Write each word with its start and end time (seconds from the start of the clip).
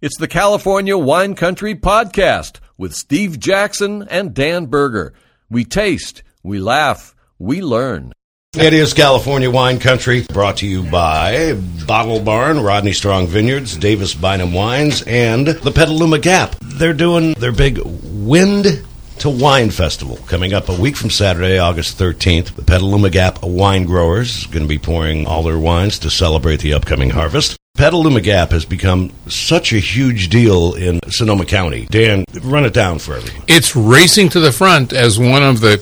It's 0.00 0.16
the 0.16 0.28
California 0.28 0.96
Wine 0.96 1.34
Country 1.34 1.74
Podcast 1.74 2.60
with 2.76 2.94
Steve 2.94 3.40
Jackson 3.40 4.06
and 4.08 4.32
Dan 4.32 4.66
Berger. 4.66 5.12
We 5.50 5.64
taste, 5.64 6.22
we 6.40 6.60
laugh, 6.60 7.16
we 7.36 7.60
learn. 7.62 8.12
It 8.56 8.74
is 8.74 8.94
California 8.94 9.50
Wine 9.50 9.80
Country, 9.80 10.22
brought 10.22 10.58
to 10.58 10.68
you 10.68 10.84
by 10.84 11.54
Bottle 11.84 12.20
Barn, 12.20 12.60
Rodney 12.60 12.92
Strong 12.92 13.26
Vineyards, 13.26 13.76
Davis 13.76 14.14
Bynum 14.14 14.52
Wines, 14.52 15.02
and 15.02 15.48
the 15.48 15.72
Petaluma 15.72 16.20
Gap. 16.20 16.54
They're 16.60 16.94
doing 16.94 17.32
their 17.32 17.50
big 17.50 17.80
Wind 17.84 18.86
to 19.18 19.28
Wine 19.28 19.70
Festival 19.70 20.18
coming 20.28 20.54
up 20.54 20.68
a 20.68 20.80
week 20.80 20.96
from 20.96 21.10
Saturday, 21.10 21.58
August 21.58 21.98
13th. 21.98 22.54
The 22.54 22.62
Petaluma 22.62 23.10
Gap 23.10 23.42
Wine 23.42 23.84
Growers 23.84 24.46
going 24.46 24.62
to 24.62 24.68
be 24.68 24.78
pouring 24.78 25.26
all 25.26 25.42
their 25.42 25.58
wines 25.58 25.98
to 25.98 26.08
celebrate 26.08 26.60
the 26.60 26.74
upcoming 26.74 27.10
harvest. 27.10 27.57
Petaluma 27.78 28.20
Gap 28.20 28.50
has 28.50 28.64
become 28.64 29.12
such 29.28 29.72
a 29.72 29.78
huge 29.78 30.30
deal 30.30 30.74
in 30.74 30.98
Sonoma 31.10 31.44
County. 31.44 31.86
Dan, 31.88 32.24
run 32.42 32.64
it 32.64 32.74
down 32.74 32.98
for 32.98 33.14
everyone. 33.14 33.44
It's 33.46 33.76
racing 33.76 34.30
to 34.30 34.40
the 34.40 34.50
front 34.50 34.92
as 34.92 35.16
one 35.16 35.44
of 35.44 35.60
the 35.60 35.78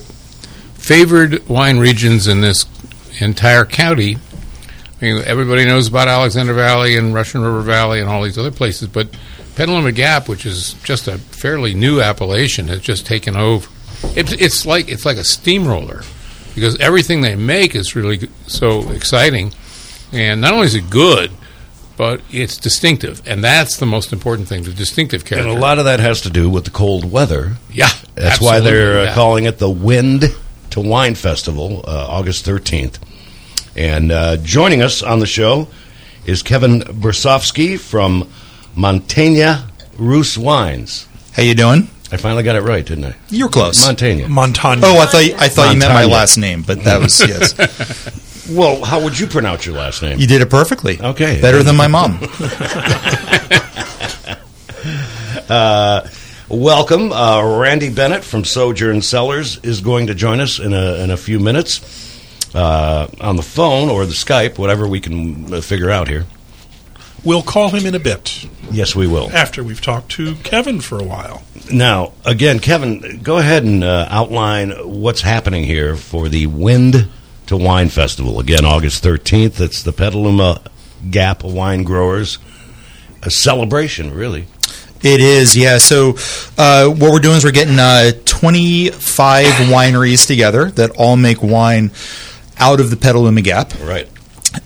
favored 0.75 1.49
wine 1.49 1.79
regions 1.79 2.27
in 2.27 2.41
this 2.41 2.67
entire 3.19 3.65
county. 3.65 4.17
I 5.01 5.05
mean, 5.05 5.23
everybody 5.25 5.65
knows 5.65 5.87
about 5.87 6.07
Alexander 6.07 6.53
Valley 6.53 6.95
and 6.95 7.15
Russian 7.15 7.41
River 7.41 7.63
Valley 7.63 7.99
and 7.99 8.07
all 8.07 8.21
these 8.21 8.37
other 8.37 8.51
places, 8.51 8.89
but 8.89 9.09
Petaluma 9.55 9.91
Gap, 9.91 10.29
which 10.29 10.45
is 10.45 10.73
just 10.83 11.07
a 11.07 11.17
fairly 11.17 11.73
new 11.73 11.99
appellation, 11.99 12.67
has 12.67 12.81
just 12.81 13.07
taken 13.07 13.35
over. 13.35 13.67
It's, 14.15 14.33
it's 14.33 14.67
like 14.67 14.87
it's 14.87 15.03
like 15.03 15.17
a 15.17 15.23
steamroller 15.23 16.03
because 16.53 16.77
everything 16.77 17.21
they 17.21 17.35
make 17.35 17.73
is 17.73 17.95
really 17.95 18.29
so 18.45 18.91
exciting, 18.91 19.51
and 20.11 20.41
not 20.41 20.53
only 20.53 20.67
is 20.67 20.75
it 20.75 20.91
good, 20.91 21.31
but 21.97 22.21
it's 22.31 22.55
distinctive, 22.57 23.21
and 23.27 23.43
that's 23.43 23.77
the 23.77 23.85
most 23.85 24.13
important 24.13 24.47
thing—the 24.47 24.71
distinctive 24.73 25.25
character. 25.25 25.49
And 25.49 25.57
a 25.57 25.61
lot 25.61 25.79
of 25.79 25.85
that 25.85 25.99
has 25.99 26.21
to 26.21 26.29
do 26.29 26.49
with 26.49 26.63
the 26.65 26.71
cold 26.71 27.11
weather. 27.11 27.57
yeah, 27.71 27.89
That's 28.15 28.39
why 28.39 28.59
they're 28.61 28.99
uh, 28.99 29.03
yeah. 29.05 29.13
calling 29.15 29.45
it 29.45 29.57
the 29.57 29.69
Wind 29.69 30.23
to 30.69 30.79
Wine 30.79 31.15
Festival, 31.15 31.83
uh, 31.87 32.07
August 32.07 32.45
13th. 32.45 32.99
And 33.75 34.11
uh, 34.11 34.37
joining 34.37 34.81
us 34.81 35.03
on 35.03 35.19
the 35.19 35.27
show 35.27 35.67
is 36.25 36.43
Kevin 36.43 36.81
Bersofsky 36.81 37.79
from 37.79 38.29
Montaigne 38.75 39.61
Roos 39.97 40.37
Wines. 40.37 41.07
How 41.33 41.43
you 41.43 41.55
doing? 41.55 41.89
I 42.11 42.17
finally 42.17 42.43
got 42.43 42.55
it 42.55 42.61
right, 42.61 42.85
didn't 42.85 43.05
I? 43.05 43.15
You're 43.29 43.49
close. 43.49 43.85
Montaigne. 43.85 44.27
Montaigne. 44.27 44.81
oh, 44.83 44.97
I 44.99 45.05
thought 45.05 45.25
you, 45.25 45.35
I 45.37 45.49
thought 45.49 45.73
you 45.73 45.79
meant 45.79 45.93
my 45.93 46.05
last 46.05 46.37
name, 46.37 46.63
but 46.63 46.83
that 46.85 47.01
was 47.01 47.19
yes. 47.19 47.53
well, 48.49 48.83
how 48.83 49.03
would 49.03 49.19
you 49.19 49.27
pronounce 49.27 49.65
your 49.65 49.75
last 49.75 50.01
name? 50.01 50.19
You 50.19 50.27
did 50.27 50.41
it 50.41 50.49
perfectly. 50.49 50.99
Okay. 51.01 51.41
better 51.41 51.63
than 51.63 51.75
my 51.75 51.87
mom. 51.87 52.19
Welcome. 56.49 57.11
Uh, 57.11 57.59
Randy 57.59 57.89
Bennett 57.89 58.23
from 58.23 58.45
Sojourn 58.45 59.01
Cellars 59.01 59.57
is 59.63 59.81
going 59.81 60.07
to 60.07 60.15
join 60.15 60.39
us 60.39 60.59
in 60.59 60.73
a, 60.73 60.95
in 61.03 61.11
a 61.11 61.17
few 61.17 61.39
minutes 61.41 62.15
uh, 62.55 63.07
on 63.19 63.35
the 63.35 63.41
phone 63.43 63.89
or 63.89 64.05
the 64.05 64.13
Skype, 64.13 64.57
whatever 64.57 64.87
we 64.87 65.01
can 65.01 65.53
uh, 65.53 65.59
figure 65.61 65.89
out 65.89 66.07
here. 66.07 66.25
We'll 67.25 67.43
call 67.43 67.69
him 67.69 67.85
in 67.85 67.95
a 67.95 67.99
bit 67.99 68.45
Yes, 68.71 68.95
we 68.95 69.07
will. 69.07 69.29
after 69.31 69.61
we've 69.63 69.81
talked 69.81 70.11
to 70.13 70.35
Kevin 70.35 70.79
for 70.79 70.97
a 70.97 71.03
while. 71.03 71.43
Now, 71.71 72.13
again, 72.23 72.59
Kevin, 72.59 73.19
go 73.21 73.37
ahead 73.39 73.65
and 73.65 73.83
uh, 73.83 74.07
outline 74.09 74.71
what's 74.71 75.21
happening 75.21 75.65
here 75.65 75.97
for 75.97 76.29
the 76.29 76.47
Wind 76.47 77.09
to 77.47 77.57
Wine 77.57 77.89
Festival. 77.89 78.39
Again, 78.39 78.65
August 78.65 79.03
13th. 79.03 79.59
It's 79.59 79.83
the 79.83 79.91
Petaluma 79.91 80.61
Gap 81.09 81.43
Wine 81.43 81.83
Growers. 81.83 82.37
A 83.23 83.31
celebration, 83.31 84.13
really. 84.13 84.47
It 85.01 85.19
is, 85.19 85.55
yeah. 85.55 85.77
So, 85.77 86.15
uh, 86.57 86.87
what 86.87 87.11
we're 87.11 87.19
doing 87.19 87.37
is 87.37 87.43
we're 87.43 87.51
getting 87.51 87.79
uh, 87.79 88.11
25 88.25 89.45
wineries 89.69 90.25
together 90.27 90.65
that 90.71 90.91
all 90.97 91.15
make 91.15 91.41
wine 91.41 91.91
out 92.57 92.79
of 92.79 92.89
the 92.89 92.97
Petaluma 92.97 93.41
Gap. 93.41 93.73
Right. 93.81 94.07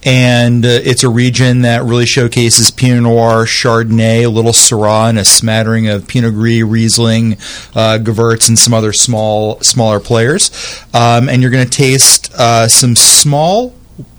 And 0.03 0.65
uh, 0.65 0.69
it's 0.69 1.03
a 1.03 1.09
region 1.09 1.61
that 1.61 1.83
really 1.83 2.05
showcases 2.05 2.71
Pinot 2.71 3.03
Noir, 3.03 3.45
Chardonnay, 3.45 4.23
a 4.25 4.29
little 4.29 4.51
Syrah, 4.51 5.09
and 5.09 5.19
a 5.19 5.25
smattering 5.25 5.87
of 5.87 6.07
Pinot 6.07 6.33
Gris, 6.33 6.63
Riesling, 6.63 7.33
uh, 7.75 7.99
Gewurz, 8.01 8.49
and 8.49 8.57
some 8.57 8.73
other 8.73 8.93
small, 8.93 9.59
smaller 9.61 9.99
players. 9.99 10.51
Um, 10.93 11.29
and 11.29 11.41
you're 11.41 11.51
going 11.51 11.65
to 11.65 11.71
taste 11.71 12.33
uh, 12.33 12.67
some 12.67 12.95
small 12.95 13.73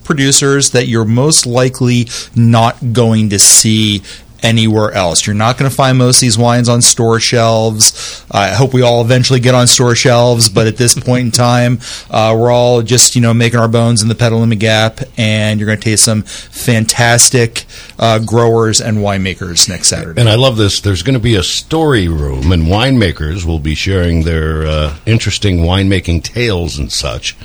producers 0.05 0.71
that 0.72 0.87
you're 0.88 1.05
most 1.05 1.47
likely 1.47 2.09
not 2.34 2.93
going 2.93 3.31
to 3.31 3.39
see 3.39 4.03
anywhere 4.42 4.92
else. 4.92 5.26
You're 5.26 5.34
not 5.34 5.58
going 5.58 5.70
to 5.70 5.76
find 5.76 5.98
most 5.98 6.16
of 6.16 6.20
these 6.22 6.38
wines 6.38 6.69
on 6.69 6.82
store 6.82 7.20
shelves. 7.20 8.25
I 8.30 8.48
hope 8.48 8.75
we 8.75 8.82
all 8.82 9.03
eventually 9.03 9.41
get 9.41 9.54
on 9.54 9.66
store 9.66 9.94
shelves, 9.94 10.48
but 10.48 10.66
at 10.66 10.76
this 10.76 10.94
point 10.94 11.26
in 11.26 11.30
time, 11.32 11.78
uh, 12.10 12.36
we're 12.38 12.50
all 12.50 12.82
just 12.82 13.14
you 13.14 13.20
know 13.20 13.34
making 13.34 13.58
our 13.58 13.69
bones 13.69 14.03
in 14.03 14.08
the 14.08 14.14
Petaluma 14.14 14.56
Gap, 14.56 15.00
and 15.16 15.60
you're 15.60 15.66
going 15.66 15.78
to 15.78 15.84
taste 15.84 16.04
some 16.04 16.22
fantastic 16.22 17.64
uh, 17.98 18.19
growers 18.19 18.80
and 18.80 18.98
winemakers 18.98 19.69
next 19.69 19.88
Saturday. 19.88 20.20
And 20.20 20.28
I 20.28 20.34
love 20.34 20.56
this. 20.56 20.80
There's 20.80 21.03
going 21.03 21.14
to 21.14 21.20
be 21.20 21.36
a 21.36 21.42
story 21.42 22.09
room, 22.09 22.53
and 22.53 22.64
winemakers 22.64 23.44
will 23.44 23.59
be 23.59 23.74
sharing 23.74 24.22
their 24.22 24.66
uh, 24.66 24.97
interesting 25.06 25.59
winemaking 25.59 26.22
tales 26.22 26.78
and 26.78 26.91
such. 26.91 27.36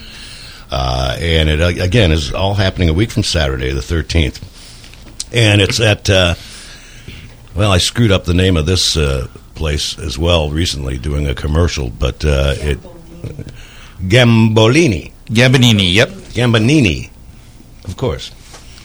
Uh, 0.69 1.17
and 1.19 1.49
it, 1.49 1.79
again, 1.79 2.11
is 2.11 2.33
all 2.33 2.55
happening 2.55 2.89
a 2.89 2.93
week 2.93 3.11
from 3.11 3.23
Saturday, 3.23 3.71
the 3.71 3.79
13th. 3.79 4.41
And 5.33 5.61
it's 5.61 5.79
at, 5.79 6.09
uh, 6.09 6.35
well, 7.57 7.71
I 7.71 7.79
screwed 7.79 8.11
up 8.11 8.25
the 8.25 8.33
name 8.35 8.55
of 8.55 8.65
this 8.65 8.95
uh, 8.95 9.27
place 9.55 9.97
as 9.97 10.17
well 10.17 10.51
recently 10.51 10.97
doing 10.97 11.27
a 11.27 11.33
commercial, 11.33 11.89
but 11.89 12.23
uh, 12.23 12.53
it, 12.57 12.79
Gambolini. 14.01 15.11
Gambonini, 15.25 15.93
yep. 15.93 16.09
Gambonini, 16.09 17.09
of 17.83 17.97
course 17.97 18.31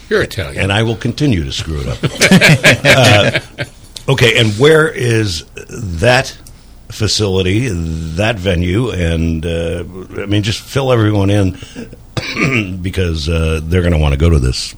You're 0.09 0.23
Italian. 0.23 0.61
and 0.61 0.73
I 0.73 0.83
will 0.83 0.97
continue 0.97 1.43
to 1.43 1.51
screw 1.51 1.81
it 1.81 1.87
up. 1.87 1.99
uh, 4.09 4.11
okay, 4.11 4.39
and 4.39 4.51
where 4.59 4.89
is 4.89 5.45
that 5.99 6.35
facility, 6.89 7.69
that 7.69 8.37
venue, 8.37 8.89
and 8.91 9.45
uh, 9.45 9.83
I 10.17 10.25
mean, 10.25 10.43
just 10.43 10.61
fill 10.61 10.91
everyone 10.91 11.29
in 11.29 11.57
because 12.81 13.29
uh, 13.29 13.61
they're 13.63 13.81
going 13.81 13.93
to 13.93 13.99
want 13.99 14.13
to 14.13 14.19
go 14.19 14.29
to 14.29 14.39
this. 14.39 14.75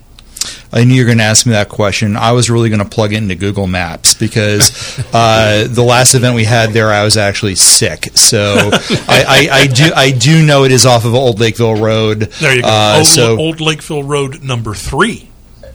I 0.74 0.84
knew 0.84 0.96
you 0.96 1.04
were 1.04 1.06
going 1.06 1.20
to 1.20 1.24
ask 1.24 1.46
me 1.46 1.54
that 1.54 1.70
question. 1.70 2.18
I 2.18 2.34
was 2.34 2.50
really 2.50 2.70
going 2.70 2.84
to 2.84 2.90
plug 2.90 3.14
it 3.14 3.18
into 3.18 3.36
Google 3.36 3.68
Maps 3.68 4.14
because 4.14 5.00
uh, 5.14 5.68
the 5.70 5.84
last 5.84 6.16
event 6.16 6.36
we 6.36 6.44
had 6.44 6.72
there, 6.72 6.92
I 6.92 7.04
was 7.04 7.18
actually 7.18 7.56
sick. 7.56 8.10
So 8.16 8.56
I, 9.08 9.24
I, 9.28 9.48
I 9.52 9.68
do 9.68 9.92
I 9.96 10.12
do 10.12 10.46
know 10.46 10.64
it 10.64 10.72
is 10.72 10.86
off 10.86 11.06
of 11.06 11.14
Old 11.16 11.40
Lakeville 11.40 11.82
Road. 11.82 12.20
There 12.22 12.56
you 12.56 12.62
go. 12.62 12.68
Uh, 12.68 12.96
old, 12.98 13.08
so 13.08 13.38
old 13.38 13.62
Lakeville 13.62 14.04
Road 14.04 14.44
number 14.44 14.74
three. 14.74 15.30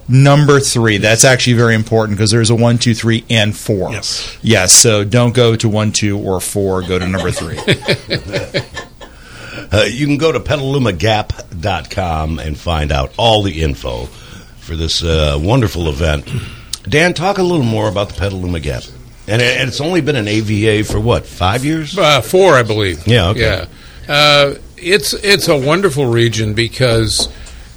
number 0.09 0.61
three, 0.61 0.99
that's 0.99 1.25
actually 1.25 1.55
very 1.55 1.75
important 1.75 2.19
because 2.19 2.31
there's 2.31 2.51
a 2.51 2.55
one, 2.55 2.79
two, 2.79 2.95
three, 2.95 3.25
and 3.31 3.57
four. 3.57 3.93
Yes. 3.93 4.39
Yes. 4.43 4.73
So 4.73 5.05
don't 5.05 5.35
go 5.35 5.57
to 5.57 5.69
one, 5.69 5.93
two, 5.93 6.19
or 6.19 6.41
four. 6.41 6.83
Go 6.83 6.99
to 6.99 7.07
number 7.07 7.31
three. 7.31 7.59
Uh, 9.73 9.85
you 9.89 10.05
can 10.05 10.17
go 10.17 10.33
to 10.33 10.41
petalumagap.com 10.41 12.41
and 12.41 12.59
find 12.59 12.91
out 12.91 13.13
all 13.17 13.45
the 13.45 13.63
info 13.63 14.09
for 14.61 14.77
this 14.77 15.03
uh, 15.03 15.39
wonderful 15.41 15.89
event. 15.89 16.31
Dan, 16.85 17.15
talk 17.15 17.39
a 17.39 17.43
little 17.43 17.65
more 17.65 17.89
about 17.89 18.09
the 18.09 18.15
Petaluma 18.15 18.61
Gap. 18.61 18.85
And, 19.27 19.41
and 19.41 19.69
it's 19.69 19.81
only 19.81 20.01
been 20.01 20.17
an 20.17 20.29
AVA 20.29 20.85
for 20.85 20.99
what, 20.99 21.27
five 21.27 21.65
years? 21.65 21.97
Uh, 21.97 22.21
four, 22.21 22.55
I 22.55 22.63
believe. 22.63 23.07
Yeah, 23.07 23.29
okay. 23.29 23.41
Yeah, 23.41 23.67
uh, 24.13 24.55
it's 24.77 25.13
it's 25.13 25.47
a 25.49 25.57
wonderful 25.57 26.07
region 26.07 26.55
because 26.55 27.29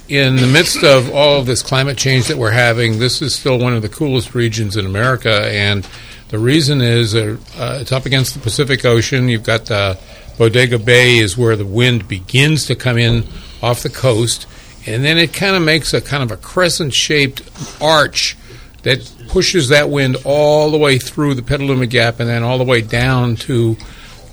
in 0.10 0.38
the 0.38 0.48
midst 0.48 0.84
of 0.84 1.14
all 1.14 1.40
of 1.40 1.46
this 1.46 1.62
climate 1.62 1.98
change 1.98 2.28
that 2.28 2.38
we're 2.38 2.52
having, 2.52 3.00
this 3.00 3.22
is 3.22 3.36
still 3.36 3.60
one 3.60 3.74
of 3.74 3.82
the 3.82 3.90
coolest 3.90 4.34
regions 4.34 4.78
in 4.78 4.86
America, 4.86 5.48
and 5.52 5.88
the 6.30 6.40
reason 6.40 6.82
is 6.82 7.14
uh, 7.14 7.38
uh, 7.58 7.78
it's 7.82 7.92
up 7.92 8.06
against 8.06 8.34
the 8.34 8.40
Pacific 8.40 8.84
Ocean. 8.86 9.30
You've 9.30 9.44
got 9.44 9.66
the 9.66 10.00
Bodega 10.38 10.80
Bay 10.80 11.18
is 11.18 11.38
where 11.38 11.56
the 11.56 11.66
wind 11.66 12.08
begins 12.08 12.66
to 12.66 12.76
come 12.76 12.98
in 12.98 13.26
off 13.62 13.84
the 13.84 13.90
coast, 13.90 14.48
and 14.86 15.04
then 15.04 15.18
it 15.18 15.34
kind 15.34 15.56
of 15.56 15.62
makes 15.62 15.94
a 15.94 16.02
kind 16.02 16.24
of 16.24 16.32
a 16.32 16.38
crescent-shaped 16.38 17.42
arch 17.82 18.38
that 18.84 19.10
pushes 19.30 19.70
that 19.70 19.90
wind 19.90 20.18
all 20.26 20.72
the 20.72 20.78
way 20.78 20.98
through 21.00 21.34
the 21.34 21.42
Petaluma 21.42 21.86
Gap 21.86 22.20
and 22.20 22.30
then 22.30 22.44
all 22.44 22.58
the 22.58 22.64
way 22.64 22.82
down 22.82 23.36
to 23.38 23.78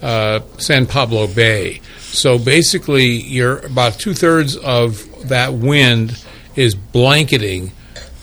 uh, 0.03 0.41
San 0.59 0.87
Pablo 0.87 1.27
Bay. 1.27 1.81
So 1.99 2.39
basically, 2.39 3.07
you're 3.07 3.59
about 3.59 3.95
two 3.95 4.15
thirds 4.15 4.57
of 4.57 5.29
that 5.29 5.55
wind 5.55 6.23
is 6.57 6.75
blanketing 6.75 7.73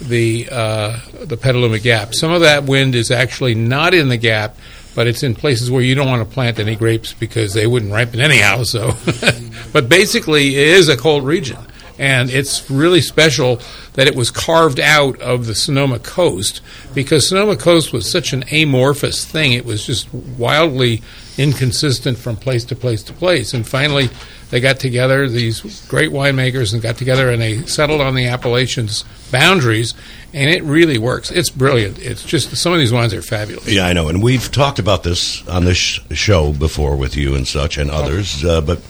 the 0.02 0.48
uh, 0.52 1.00
the 1.24 1.38
Petaluma 1.38 1.80
Gap. 1.80 2.14
Some 2.14 2.32
of 2.32 2.42
that 2.42 2.66
wind 2.66 2.96
is 2.96 3.12
actually 3.12 3.56
not 3.56 3.94
in 3.94 4.10
the 4.10 4.18
gap, 4.18 4.58
but 4.96 5.08
it's 5.08 5.24
in 5.24 5.36
places 5.36 5.72
where 5.72 5.82
you 5.82 5.96
don't 5.96 6.08
want 6.08 6.28
to 6.28 6.34
plant 6.34 6.60
any 6.60 6.76
grapes 6.76 7.14
because 7.14 7.54
they 7.54 7.68
wouldn't 7.68 7.92
ripen 7.92 8.20
anyhow. 8.20 8.64
So, 8.64 8.94
but 9.74 9.88
basically, 9.90 10.56
it 10.56 10.68
is 10.68 10.90
a 10.90 10.98
cold 10.98 11.24
region, 11.24 11.60
And 12.00 12.30
it's 12.30 12.70
really 12.70 13.02
special 13.02 13.60
that 13.94 14.08
it 14.08 14.16
was 14.16 14.30
carved 14.30 14.80
out 14.80 15.20
of 15.22 15.48
the 15.48 15.56
Sonoma 15.56 16.00
coast 16.00 16.62
because 16.94 17.28
Sonoma 17.28 17.56
coast 17.56 17.92
was 17.92 18.10
such 18.10 18.34
an 18.34 18.44
amorphous 18.52 19.26
thing. 19.26 19.54
It 19.54 19.66
was 19.66 19.86
just 19.86 20.14
wildly 20.14 21.02
inconsistent 21.38 22.18
from 22.18 22.36
place 22.36 22.64
to 22.66 22.76
place 22.76 23.04
to 23.04 23.14
place. 23.14 23.54
And 23.54 23.68
finally, 23.68 24.10
they 24.50 24.60
got 24.60 24.80
together, 24.80 25.28
these 25.28 25.86
great 25.88 26.12
winemakers, 26.12 26.74
and 26.74 26.82
got 26.82 26.98
together 26.98 27.30
and 27.30 27.42
they 27.42 27.64
settled 27.64 28.02
on 28.02 28.16
the 28.16 28.28
appellations 28.28 29.04
boundaries, 29.32 29.94
and 30.34 30.50
it 30.50 30.64
really 30.64 30.98
works. 30.98 31.32
It's 31.32 31.50
brilliant. 31.50 32.00
It's 32.00 32.24
just 32.24 32.56
some 32.56 32.74
of 32.74 32.80
these 32.80 32.94
wines 32.94 33.14
are 33.14 33.22
fabulous. 33.22 33.68
Yeah, 33.68 33.86
I 33.86 33.94
know, 33.94 34.08
and 34.08 34.22
we've 34.22 34.52
talked 34.52 34.80
about 34.80 35.04
this 35.04 35.48
on 35.48 35.66
this 35.66 35.78
sh- 35.78 36.00
show 36.12 36.54
before 36.54 36.96
with 36.96 37.16
you 37.16 37.36
and 37.36 37.48
such 37.48 37.78
and 37.78 37.90
others, 37.90 38.44
uh, 38.46 38.62
but 38.62 38.82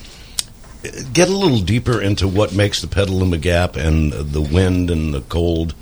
get 1.14 1.30
a 1.30 1.36
little 1.36 1.60
deeper 1.60 2.02
into 2.02 2.28
what 2.28 2.54
makes 2.54 2.82
the 2.82 2.88
Petaluma 2.88 3.38
Gap 3.38 3.76
and 3.76 4.12
the 4.14 4.42
wind 4.42 4.90
and 4.90 5.14
the 5.14 5.22
cold. 5.22 5.74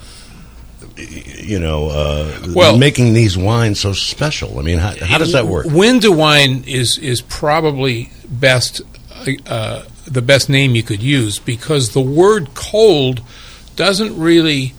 You 0.98 1.60
know, 1.60 1.90
uh, 1.90 2.48
Well- 2.54 2.78
making 2.78 3.14
these 3.14 3.38
wines 3.38 3.80
so 3.82 3.92
special. 3.94 4.60
I 4.60 4.62
mean, 4.62 4.78
how, 4.78 4.94
how 5.06 5.18
does 5.18 5.34
that 5.34 5.46
work? 5.48 5.66
Wind 5.70 6.04
to 6.04 6.12
wine 6.12 6.64
is 6.68 6.98
is 6.98 7.22
probably 7.22 8.10
best 8.30 8.82
uh, 9.48 9.84
the 10.08 10.22
best 10.22 10.50
name 10.50 10.76
you 10.76 10.84
could 10.84 11.02
use 11.04 11.40
because 11.40 11.90
the 11.90 12.02
word 12.02 12.54
cold 12.54 13.22
doesn't 13.76 14.18
really 14.18 14.74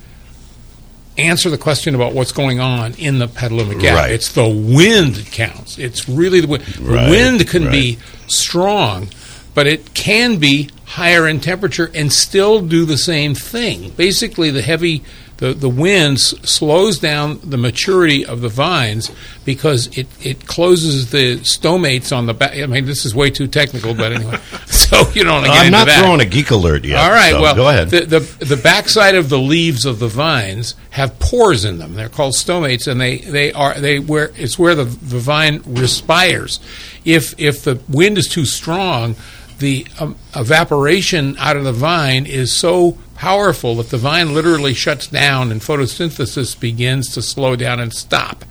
answer 1.19 1.51
the 1.51 1.59
question 1.59 1.95
about 1.95 2.13
what's 2.15 2.33
going 2.33 2.61
on 2.61 2.95
in 2.95 3.19
the 3.19 3.27
Petaluma 3.29 3.75
Gap. 3.75 3.97
Right. 3.97 4.11
It's 4.13 4.33
the 4.33 4.47
wind 4.49 5.15
that 5.17 5.33
counts. 5.33 5.79
It's 5.79 6.09
really 6.09 6.41
the 6.41 6.47
wind. 6.47 6.79
Right, 6.79 7.05
The 7.07 7.11
wind 7.11 7.49
can 7.49 7.65
right. 7.65 7.73
be 7.73 7.99
strong, 8.27 9.09
but 9.57 9.67
it 9.67 9.95
can 9.95 10.37
be 10.37 10.69
higher 10.85 11.27
in 11.27 11.41
temperature 11.41 11.91
and 11.95 12.13
still 12.13 12.61
do 12.61 12.85
the 12.85 12.99
same 12.99 13.35
thing. 13.35 13.89
Basically, 13.93 14.51
the 14.51 14.61
heavy 14.61 15.03
the, 15.39 15.53
the 15.55 15.69
wind 15.69 16.17
s- 16.17 16.35
slows 16.45 16.99
down 16.99 17.41
the 17.43 17.57
maturity 17.57 18.25
of 18.25 18.41
the 18.41 18.49
vines 18.49 19.11
because 19.45 19.87
it, 19.97 20.07
it 20.25 20.47
closes 20.47 21.11
the 21.11 21.39
stomates 21.39 22.15
on 22.15 22.27
the 22.27 22.35
back. 22.35 22.57
I 22.57 22.67
mean, 22.67 22.85
this 22.87 23.05
is 23.05 23.15
way 23.15 23.31
too 23.31 23.47
technical, 23.47 23.95
but 23.95 24.13
anyway. 24.13 24.39
so 24.67 25.09
you 25.15 25.25
don't 25.25 25.43
want 25.43 25.47
to 25.47 25.53
get 25.53 25.67
I'm 25.67 25.73
not 25.73 25.87
that. 25.87 26.03
throwing 26.03 26.21
a 26.21 26.27
geek 26.27 26.51
alert 26.51 26.85
yet. 26.85 26.99
All 26.99 27.11
right. 27.11 27.33
so 27.33 27.41
well, 27.43 27.55
go 27.55 27.69
ahead. 27.69 27.91
The, 27.91 28.01
the 28.07 28.45
the 28.45 28.57
backside 28.57 29.15
of 29.15 29.29
the 29.29 29.39
leaves 29.39 29.85
of 29.85 29.99
the 29.99 30.09
vines 30.09 30.75
have 30.91 31.19
pores 31.19 31.65
in 31.65 31.79
them. 31.79 31.95
They're 31.95 32.09
called 32.09 32.35
stomates, 32.35 32.87
and 32.87 33.01
they, 33.01 33.19
they 33.19 33.53
are 33.53 33.75
they 33.75 33.99
where 33.99 34.33
it's 34.37 34.59
where 34.59 34.75
the 34.75 34.85
the 34.85 35.19
vine 35.19 35.63
respires. 35.67 36.61
If 37.05 37.39
if 37.39 37.63
the 37.63 37.81
wind 37.89 38.17
is 38.17 38.27
too 38.27 38.47
strong, 38.47 39.17
the 39.59 39.87
um, 39.99 40.17
evaporation 40.35 41.37
out 41.39 41.57
of 41.57 41.65
the 41.65 41.73
vine 41.73 42.27
is 42.27 42.53
so 42.53 42.99
powerful 43.15 43.77
that 43.77 43.91
the 43.91 43.97
vine 43.97 44.35
literally 44.35 44.75
shuts 44.75 45.07
down, 45.07 45.51
and 45.51 45.61
photosynthesis 45.61 46.59
begins 46.59 47.13
to 47.15 47.23
slow 47.23 47.57
down 47.57 47.81
and 47.81 47.93
stop. 47.93 48.45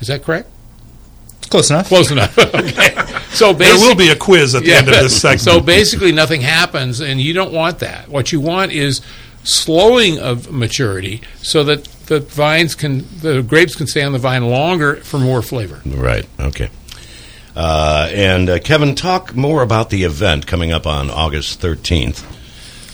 Is 0.00 0.08
that 0.08 0.22
correct? 0.22 0.48
Close 1.50 1.70
enough. 1.70 1.88
Close 1.88 2.10
enough. 2.10 2.36
okay. 2.54 2.94
So 3.30 3.52
There 3.52 3.76
will 3.76 3.94
be 3.94 4.08
a 4.08 4.16
quiz 4.16 4.54
at 4.54 4.64
the 4.64 4.72
end 4.72 4.88
of 4.88 4.94
this 4.94 5.20
segment. 5.20 5.42
so 5.42 5.60
basically, 5.60 6.12
nothing 6.12 6.40
happens, 6.40 7.00
and 7.00 7.20
you 7.20 7.32
don't 7.32 7.52
want 7.52 7.78
that. 7.80 8.08
What 8.08 8.32
you 8.32 8.40
want 8.40 8.72
is 8.72 9.00
slowing 9.44 10.18
of 10.18 10.50
maturity, 10.50 11.22
so 11.42 11.62
that 11.64 11.84
the 12.06 12.20
vines 12.20 12.74
can, 12.74 13.06
the 13.20 13.42
grapes 13.42 13.76
can 13.76 13.86
stay 13.86 14.02
on 14.02 14.12
the 14.12 14.18
vine 14.18 14.48
longer 14.48 14.96
for 14.96 15.18
more 15.18 15.42
flavor. 15.42 15.82
Right. 15.84 16.26
Okay. 16.40 16.70
Uh, 17.56 18.10
and 18.12 18.50
uh, 18.50 18.58
Kevin, 18.58 18.94
talk 18.94 19.34
more 19.34 19.62
about 19.62 19.88
the 19.88 20.04
event 20.04 20.46
coming 20.46 20.72
up 20.72 20.86
on 20.86 21.10
August 21.10 21.60
13th. 21.60 22.22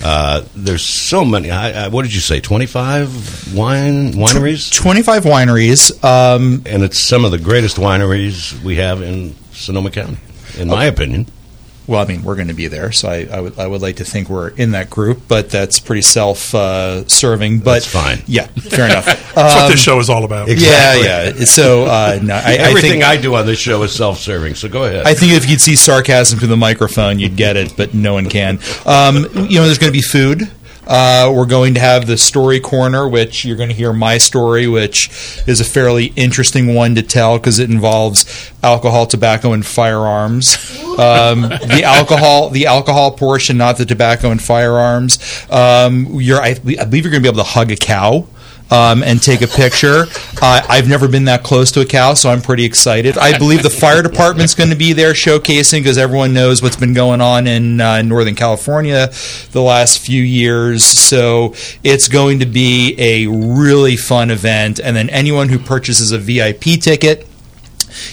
Uh, 0.05 0.45
there's 0.55 0.85
so 0.85 1.25
many. 1.25 1.51
I, 1.51 1.87
I, 1.87 1.89
what 1.89 2.03
did 2.03 2.15
you 2.15 2.21
say? 2.21 2.41
25 2.41 3.55
wine 3.55 4.13
wineries, 4.13 4.73
25 4.73 5.25
wineries. 5.25 6.05
Um, 6.05 6.63
and 6.67 6.83
it's 6.83 6.99
some 6.99 7.25
of 7.25 7.31
the 7.31 7.39
greatest 7.39 7.77
wineries 7.77 8.61
we 8.63 8.77
have 8.77 9.03
in 9.03 9.35
Sonoma 9.53 9.91
County, 9.91 10.19
in 10.59 10.69
my 10.69 10.87
opinion. 10.87 11.27
Well, 11.87 12.01
I 12.01 12.07
mean, 12.07 12.23
we're 12.23 12.37
going 12.37 12.49
to 12.49 12.55
be 12.55 12.69
there, 12.69 12.93
so 12.93 13.09
I, 13.09 13.27
I 13.31 13.41
would 13.41 13.59
I 13.59 13.67
would 13.67 13.83
like 13.83 13.97
to 13.97 14.05
think 14.05 14.29
we're 14.29 14.51
in 14.51 14.71
that 14.71 14.89
group, 14.89 15.23
but 15.27 15.51
that's 15.51 15.81
pretty 15.81 16.03
self 16.03 16.55
uh, 16.55 17.07
serving. 17.09 17.59
But 17.59 17.83
That's 17.83 17.87
fine. 17.87 18.23
Yeah, 18.27 18.47
fair 18.47 18.87
enough. 18.87 19.05
That's 19.35 19.55
what 19.55 19.71
this 19.71 19.83
show 19.83 19.99
is 19.99 20.09
all 20.11 20.25
about. 20.25 20.49
Exactly. 20.49 21.07
Yeah, 21.07 21.33
yeah. 21.37 21.45
So 21.45 21.87
uh, 21.87 22.21
no, 22.23 22.35
I, 22.35 22.39
I 22.39 22.55
Everything 22.55 22.91
think, 22.91 23.05
I, 23.05 23.17
do 23.17 23.35
on 23.35 23.47
this 23.47 23.59
show 23.59 23.83
is 23.83 23.93
self-serving. 23.93 24.55
So 24.55 24.69
go 24.69 24.85
ahead. 24.85 25.07
I 25.07 25.15
think 25.15 25.33
if 25.33 25.49
you'd 25.49 25.61
see 25.61 25.75
sarcasm 25.75 26.39
through 26.39 26.49
the 26.49 26.57
microphone, 26.57 27.19
you'd 27.19 27.37
get 27.37 27.57
it, 27.57 27.77
but 27.77 27.95
no 27.95 28.15
one 28.15 28.29
can. 28.29 28.59
Um, 28.87 29.27
you 29.49 29.59
know, 29.59 29.65
there's 29.65 29.79
going 29.79 29.93
to 29.93 29.99
be 29.99 30.03
food. 30.03 30.51
Uh, 30.87 31.33
we're 31.35 31.47
going 31.47 31.75
to 31.75 31.81
have 31.81 32.07
the 32.07 32.19
story 32.19 32.59
corner, 32.61 33.09
which 33.09 33.45
you're 33.45 33.57
going 33.57 33.69
to 33.69 33.75
hear 33.75 33.93
my 33.93 34.19
story, 34.19 34.67
which 34.67 35.09
is 35.47 35.61
a 35.61 35.65
fairly 35.65 36.07
interesting 36.17 36.75
one 36.75 36.95
to 36.97 37.03
tell 37.03 37.39
because 37.39 37.59
it 37.59 37.71
involves 37.71 38.53
alcohol, 38.63 39.07
tobacco, 39.07 39.53
and 39.53 39.65
firearms. 39.65 40.57
Um, 40.93 41.43
the 41.43 41.83
alcohol, 41.85 42.51
the 42.51 42.67
alcohol 42.67 43.13
portion, 43.13 43.57
not 43.57 43.79
the 43.79 43.87
tobacco 43.87 44.31
and 44.31 44.43
firearms. 44.43 45.19
Um, 45.51 46.21
you're, 46.21 46.41
I, 46.41 46.51
I 46.51 46.55
believe 46.55 47.05
you're 47.05 47.11
going 47.13 47.23
to 47.23 47.23
be 47.23 47.29
able 47.29 47.45
to 47.45 47.51
hug 47.51 47.71
a 47.71 47.77
cow 47.77 48.27
um, 48.73 49.03
and 49.03 49.23
take 49.23 49.43
a 49.43 49.47
picture. 49.47 50.07
Uh, 50.41 50.63
I've 50.69 50.89
never 50.89 51.07
been 51.07 51.27
that 51.27 51.43
close 51.43 51.71
to 51.73 51.81
a 51.81 51.87
cow, 51.87 52.15
so 52.15 52.31
I'm 52.31 52.41
pretty 52.41 52.65
excited. 52.65 53.19
I 53.19 53.39
believe 53.39 53.63
the 53.63 53.71
fire 53.71 54.03
department's 54.03 54.55
going 54.55 54.71
to 54.71 54.77
be 54.77 54.95
there 54.95 55.13
showcasing 55.13 55.81
because 55.81 55.99
everyone 55.99 56.33
knows 56.33 56.63
what's 56.63 56.77
been 56.77 56.95
going 56.95 57.21
on 57.21 57.47
in 57.47 57.81
uh, 57.81 58.01
Northern 58.03 58.35
California 58.35 59.13
the 59.53 59.63
last 59.63 59.99
few 59.99 60.23
years. 60.23 60.85
So 60.85 61.55
it's 61.85 62.09
going 62.09 62.41
to 62.41 62.47
be 62.47 62.97
a 62.99 63.27
really 63.27 63.97
fun 63.97 64.31
event. 64.31 64.81
And 64.81 64.97
then 64.97 65.11
anyone 65.11 65.51
who 65.51 65.59
purchases 65.59 66.13
a 66.13 66.19
VIP 66.19 66.81
ticket, 66.81 67.29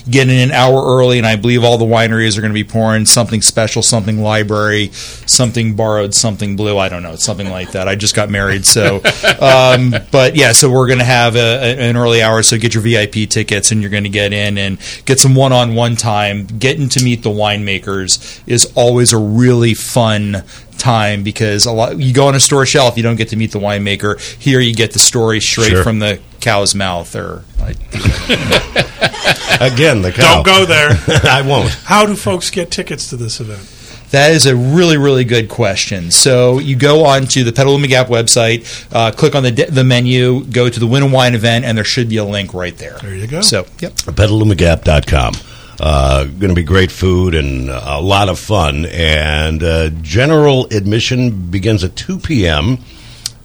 get 0.09 0.29
in 0.29 0.49
an 0.49 0.51
hour 0.51 0.81
early, 0.97 1.17
and 1.17 1.27
I 1.27 1.35
believe 1.35 1.63
all 1.63 1.77
the 1.77 1.85
wineries 1.85 2.37
are 2.37 2.41
going 2.41 2.51
to 2.51 2.53
be 2.53 2.63
pouring 2.63 3.05
something 3.05 3.41
special, 3.41 3.81
something 3.81 4.21
library, 4.21 4.89
something 4.93 5.75
borrowed, 5.75 6.13
something 6.13 6.55
blue. 6.55 6.77
I 6.77 6.89
don't 6.89 7.03
know, 7.03 7.15
something 7.15 7.49
like 7.49 7.71
that. 7.71 7.87
I 7.87 7.95
just 7.95 8.15
got 8.15 8.29
married, 8.29 8.65
so. 8.65 9.01
Um, 9.39 9.93
but 10.11 10.35
yeah, 10.35 10.51
so 10.51 10.69
we're 10.69 10.87
going 10.87 10.99
to 10.99 11.05
have 11.05 11.35
a, 11.35 11.39
a- 11.39 11.89
an 11.89 11.95
early 11.95 12.21
hour, 12.21 12.43
so 12.43 12.57
get 12.57 12.73
your 12.73 12.83
VIP 12.83 13.29
tickets, 13.29 13.71
and 13.71 13.81
you're 13.81 13.89
going 13.89 14.03
to 14.03 14.09
get 14.09 14.33
in 14.33 14.57
and 14.57 14.77
get 15.05 15.19
some 15.19 15.33
one-on-one 15.33 15.95
time. 15.95 16.45
Getting 16.45 16.89
to 16.89 17.03
meet 17.03 17.23
the 17.23 17.29
winemakers 17.29 18.41
is 18.47 18.71
always 18.75 19.13
a 19.13 19.17
really 19.17 19.73
fun 19.73 20.43
time 20.77 21.23
because 21.23 21.65
a 21.65 21.71
lot 21.71 21.99
you 21.99 22.13
go 22.13 22.27
on 22.27 22.35
a 22.35 22.39
store 22.39 22.65
shelf 22.65 22.95
you 22.95 23.03
don't 23.03 23.17
get 23.17 23.27
to 23.27 23.35
meet 23.35 23.51
the 23.51 23.59
winemaker 23.59 24.17
here 24.41 24.61
you 24.61 24.73
get 24.73 24.93
the 24.93 24.99
story 24.99 25.41
straight 25.41 25.71
Sure. 25.71 25.83
from 25.83 25.99
the 25.99 26.21
cow's 26.39 26.73
mouth 26.73 27.13
or 27.17 27.43
like, 27.59 27.77
Again, 29.59 30.01
the 30.01 30.11
cow. 30.11 30.41
Don't 30.41 30.45
go 30.45 30.65
there. 30.65 30.91
I 31.23 31.41
won't. 31.45 31.69
How 31.83 32.05
do 32.05 32.15
folks 32.15 32.49
get 32.49 32.71
tickets 32.71 33.09
to 33.09 33.17
this 33.17 33.41
event? 33.41 33.67
That 34.11 34.31
is 34.31 34.45
a 34.45 34.55
really, 34.55 34.97
really 34.97 35.25
good 35.25 35.49
question. 35.49 36.11
So 36.11 36.59
you 36.59 36.75
go 36.75 37.05
on 37.05 37.25
to 37.27 37.43
the 37.43 37.51
Petaluma 37.51 37.87
Gap 37.87 38.07
website, 38.07 38.87
uh, 38.91 39.11
click 39.11 39.35
on 39.35 39.43
the 39.43 39.51
the 39.51 39.83
menu, 39.83 40.45
go 40.45 40.69
to 40.69 40.79
the 40.79 40.87
Win 40.87 41.03
and 41.03 41.13
Wine 41.13 41.35
event, 41.35 41.65
and 41.65 41.77
there 41.77 41.85
should 41.85 42.09
be 42.09 42.17
a 42.17 42.23
link 42.23 42.53
right 42.53 42.75
there. 42.77 42.97
There 42.99 43.13
you 43.13 43.27
go. 43.27 43.41
So, 43.41 43.65
yep. 43.79 43.93
petalumagap.com. 43.93 45.33
Uh, 45.79 46.23
going 46.23 46.49
to 46.49 46.55
be 46.55 46.63
great 46.63 46.91
food 46.91 47.35
and 47.35 47.69
a 47.69 47.99
lot 47.99 48.29
of 48.29 48.39
fun. 48.39 48.85
And 48.85 49.63
uh, 49.63 49.89
general 50.01 50.65
admission 50.73 51.49
begins 51.51 51.83
at 51.83 51.95
2 51.95 52.19
p.m. 52.19 52.79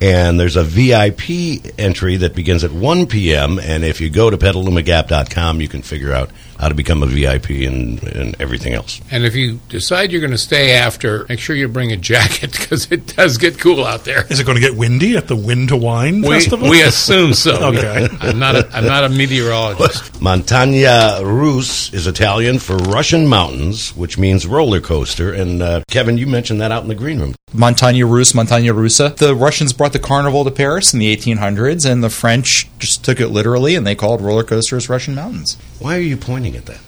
And 0.05 0.39
there's 0.39 0.57
a 0.57 0.63
VIP 0.63 1.79
entry 1.79 2.19
that 2.19 2.35
begins 2.35 2.63
at 2.63 2.73
1 2.73 3.07
p.m. 3.07 3.59
And 3.59 3.83
if 3.83 4.03
you 4.03 4.11
go 4.11 4.29
to 4.29 4.37
petalumagap.com, 4.37 5.63
you 5.63 5.69
can 5.69 5.81
figure 5.81 6.13
out 6.13 6.29
how 6.65 6.71
to 6.71 6.75
become 6.75 7.03
a 7.03 7.07
VIP 7.07 7.51
and, 7.51 8.03
and 8.05 8.35
everything 8.41 8.73
else. 8.73 8.99
And 9.11 9.23
if 9.27 9.35
you 9.35 9.61
decide 9.69 10.11
you're 10.11 10.23
going 10.23 10.31
to 10.31 10.39
stay 10.39 10.73
after, 10.73 11.27
make 11.29 11.39
sure 11.39 11.55
you 11.55 11.69
bring 11.69 11.93
a 11.93 11.97
jacket 11.99 12.53
because 12.59 12.91
it 12.91 13.15
does 13.15 13.37
get 13.37 13.59
cool 13.59 13.85
out 13.85 14.07
there. 14.07 14.25
Is 14.31 14.41
it 14.41 14.45
going 14.47 14.57
to 14.57 14.63
get 14.63 14.75
windy 14.75 15.15
at 15.15 15.29
the 15.29 15.37
Wind 15.37 15.69
to 15.69 15.77
Wine 15.77 16.23
We, 16.23 16.29
Festival? 16.31 16.71
we 16.71 16.81
assume 16.83 17.35
so. 17.35 17.55
Okay. 17.75 18.09
I'm 18.21 18.39
not. 18.39 18.55
A, 18.57 18.69
I'm 18.77 18.85
not 18.87 19.05
a 19.05 19.09
meteorologist. 19.09 20.13
Montagna 20.21 21.23
Russe 21.25 21.93
is 21.93 22.07
Italian 22.07 22.59
for 22.59 22.77
Russian 22.77 23.27
mountains, 23.27 23.95
which 23.97 24.17
means 24.17 24.47
roller 24.47 24.81
coaster. 24.81 25.33
And 25.33 25.61
uh, 25.63 25.83
Kevin, 25.91 26.17
you 26.19 26.27
mentioned 26.27 26.61
that 26.61 26.71
out 26.71 26.83
in 26.83 26.89
the 26.89 26.95
green 26.95 27.21
room. 27.21 27.35
Montagna 27.53 28.09
Russe, 28.11 28.33
Montagna 28.33 28.73
Russa. 28.75 29.17
The 29.17 29.35
Russians 29.35 29.73
brought 29.73 29.93
the 29.93 29.99
carnival 29.99 30.45
to 30.45 30.51
Paris 30.51 30.93
in 30.93 30.99
the 31.01 31.15
1800s, 31.17 31.91
and 31.91 32.03
the 32.03 32.11
French 32.11 32.69
just 32.79 33.05
took 33.05 33.21
it 33.21 33.29
literally, 33.29 33.77
and 33.77 33.87
they 33.87 33.95
called 33.95 34.21
roller 34.21 34.43
coasters 34.45 34.89
Russian 34.89 35.15
mountains. 35.15 35.57
Why 35.79 35.97
are 35.97 36.01
you 36.01 36.17
pointing 36.17 36.54
at 36.57 36.67
that? 36.67 36.81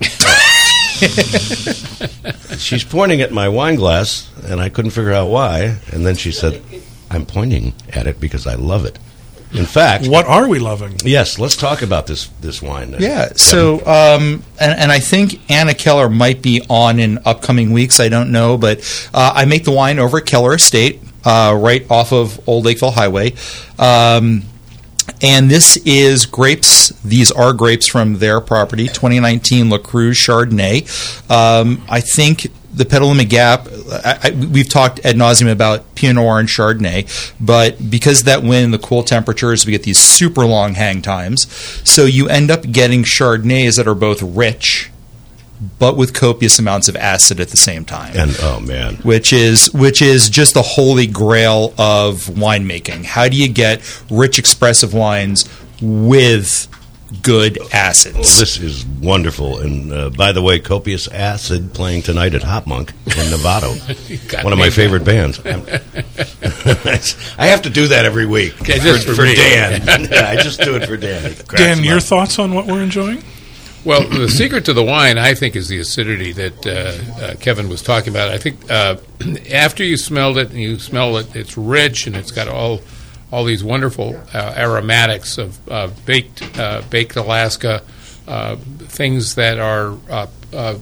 She's 2.58 2.84
pointing 2.84 3.20
at 3.20 3.32
my 3.32 3.48
wine 3.48 3.76
glass, 3.76 4.30
and 4.44 4.60
I 4.60 4.68
couldn't 4.68 4.90
figure 4.90 5.12
out 5.12 5.28
why. 5.28 5.76
And 5.92 6.04
then 6.04 6.16
she 6.16 6.32
said, 6.32 6.62
I'm 7.10 7.24
pointing 7.26 7.74
at 7.92 8.06
it 8.06 8.20
because 8.20 8.46
I 8.46 8.54
love 8.54 8.84
it. 8.84 8.98
In 9.54 9.64
fact, 9.64 10.06
What 10.08 10.26
are 10.26 10.46
we 10.46 10.58
loving? 10.58 10.96
yes, 11.04 11.38
let's 11.38 11.56
talk 11.56 11.80
about 11.80 12.06
this 12.06 12.26
this 12.42 12.60
wine. 12.60 12.90
then. 12.90 13.00
Yeah. 13.00 13.28
So, 13.34 13.76
um, 13.86 14.42
and, 14.60 14.78
and 14.78 14.92
I 14.92 14.98
think 14.98 15.40
Anna 15.50 15.72
Keller 15.72 16.10
might 16.10 16.42
be 16.42 16.60
on 16.68 17.00
in 17.00 17.18
upcoming 17.24 17.72
weeks. 17.72 17.98
I 17.98 18.10
don't 18.10 18.30
know, 18.30 18.58
but 18.58 18.80
uh, 19.14 19.32
I 19.34 19.46
make 19.46 19.64
the 19.64 19.70
wine 19.70 19.98
over 19.98 20.18
at 20.18 20.26
Keller 20.26 20.54
Estate, 20.54 21.00
uh, 21.24 21.56
right 21.58 21.90
off 21.90 22.12
of 22.12 22.46
Old 22.46 22.66
Lakeville 22.66 22.90
Highway. 22.90 23.32
Um, 23.78 24.42
and 25.22 25.50
this 25.50 25.76
is 25.78 26.26
grapes. 26.26 26.90
These 27.02 27.30
are 27.32 27.52
grapes 27.52 27.86
from 27.86 28.18
their 28.18 28.40
property, 28.40 28.86
2019 28.86 29.70
La 29.70 29.78
Cruz 29.78 30.16
Chardonnay. 30.16 31.30
Um, 31.30 31.82
I 31.88 32.00
think 32.00 32.48
the 32.72 32.84
Petaluma 32.84 33.24
Gap. 33.24 33.68
I, 33.90 34.18
I, 34.22 34.30
we've 34.30 34.68
talked 34.68 35.00
ad 35.04 35.16
nauseum 35.16 35.50
about 35.50 35.94
Pinot 35.94 36.16
Noir 36.16 36.38
and 36.38 36.48
Chardonnay, 36.48 37.34
but 37.40 37.90
because 37.90 38.22
that 38.22 38.42
wind, 38.42 38.72
the 38.72 38.78
cool 38.78 39.02
temperatures, 39.02 39.66
we 39.66 39.72
get 39.72 39.82
these 39.82 39.98
super 39.98 40.46
long 40.46 40.74
hang 40.74 41.02
times. 41.02 41.50
So 41.88 42.04
you 42.04 42.28
end 42.28 42.50
up 42.50 42.70
getting 42.70 43.02
Chardonnays 43.02 43.76
that 43.76 43.88
are 43.88 43.94
both 43.94 44.22
rich, 44.22 44.90
but 45.78 45.96
with 45.96 46.14
copious 46.14 46.58
amounts 46.58 46.88
of 46.88 46.94
acid 46.96 47.40
at 47.40 47.48
the 47.48 47.56
same 47.56 47.84
time 47.84 48.16
and 48.16 48.36
oh 48.42 48.60
man, 48.60 48.94
which 48.96 49.32
is 49.32 49.72
which 49.72 50.00
is 50.00 50.30
just 50.30 50.54
the 50.54 50.62
holy 50.62 51.06
grail 51.06 51.74
of 51.78 52.26
winemaking. 52.26 53.04
How 53.04 53.28
do 53.28 53.36
you 53.36 53.48
get 53.48 53.82
rich, 54.10 54.38
expressive 54.38 54.94
wines 54.94 55.48
with 55.82 56.68
good 57.22 57.58
acids? 57.72 58.14
Well, 58.16 58.22
this 58.24 58.58
is 58.58 58.84
wonderful. 58.86 59.58
And 59.58 59.92
uh, 59.92 60.10
by 60.10 60.32
the 60.32 60.42
way, 60.42 60.60
Copious 60.60 61.08
Acid 61.08 61.72
playing 61.74 62.02
tonight 62.02 62.34
at 62.34 62.42
Hop 62.42 62.66
Monk 62.66 62.90
in 63.06 63.12
Novato. 63.32 64.42
One 64.44 64.52
of 64.52 64.58
my 64.58 64.66
me. 64.66 64.70
favorite 64.70 65.04
bands. 65.04 65.40
I 67.38 67.46
have 67.46 67.62
to 67.62 67.70
do 67.70 67.88
that 67.88 68.04
every 68.04 68.26
week 68.26 68.60
Okay, 68.60 68.78
just 68.78 69.08
for 69.08 69.22
me. 69.22 69.34
Dan. 69.34 70.12
I 70.12 70.36
just 70.36 70.60
do 70.60 70.76
it 70.76 70.86
for 70.86 70.96
Dan. 70.96 71.34
Dan, 71.56 71.82
your 71.82 71.96
up. 71.96 72.02
thoughts 72.02 72.38
on 72.38 72.54
what 72.54 72.66
we're 72.66 72.82
enjoying? 72.82 73.22
Well, 73.88 74.06
the 74.06 74.28
secret 74.28 74.66
to 74.66 74.74
the 74.74 74.84
wine, 74.84 75.16
I 75.16 75.32
think, 75.32 75.56
is 75.56 75.68
the 75.68 75.78
acidity 75.78 76.32
that 76.32 76.66
uh, 76.66 77.24
uh, 77.24 77.34
Kevin 77.36 77.70
was 77.70 77.80
talking 77.80 78.10
about. 78.12 78.28
I 78.28 78.36
think 78.36 78.70
uh, 78.70 78.98
after 79.50 79.82
you 79.82 79.96
smelled 79.96 80.36
it 80.36 80.50
and 80.50 80.60
you 80.60 80.78
smell 80.78 81.16
it, 81.16 81.34
it's 81.34 81.56
rich 81.56 82.06
and 82.06 82.14
it's 82.14 82.30
got 82.30 82.48
all 82.48 82.82
all 83.32 83.44
these 83.44 83.64
wonderful 83.64 84.22
uh, 84.34 84.54
aromatics 84.58 85.38
of 85.38 85.58
baked 86.04 86.42
uh, 86.58 86.82
baked 86.90 87.16
Alaska 87.16 87.82
uh, 88.26 88.56
things 88.56 89.36
that 89.36 89.58
are 89.58 89.96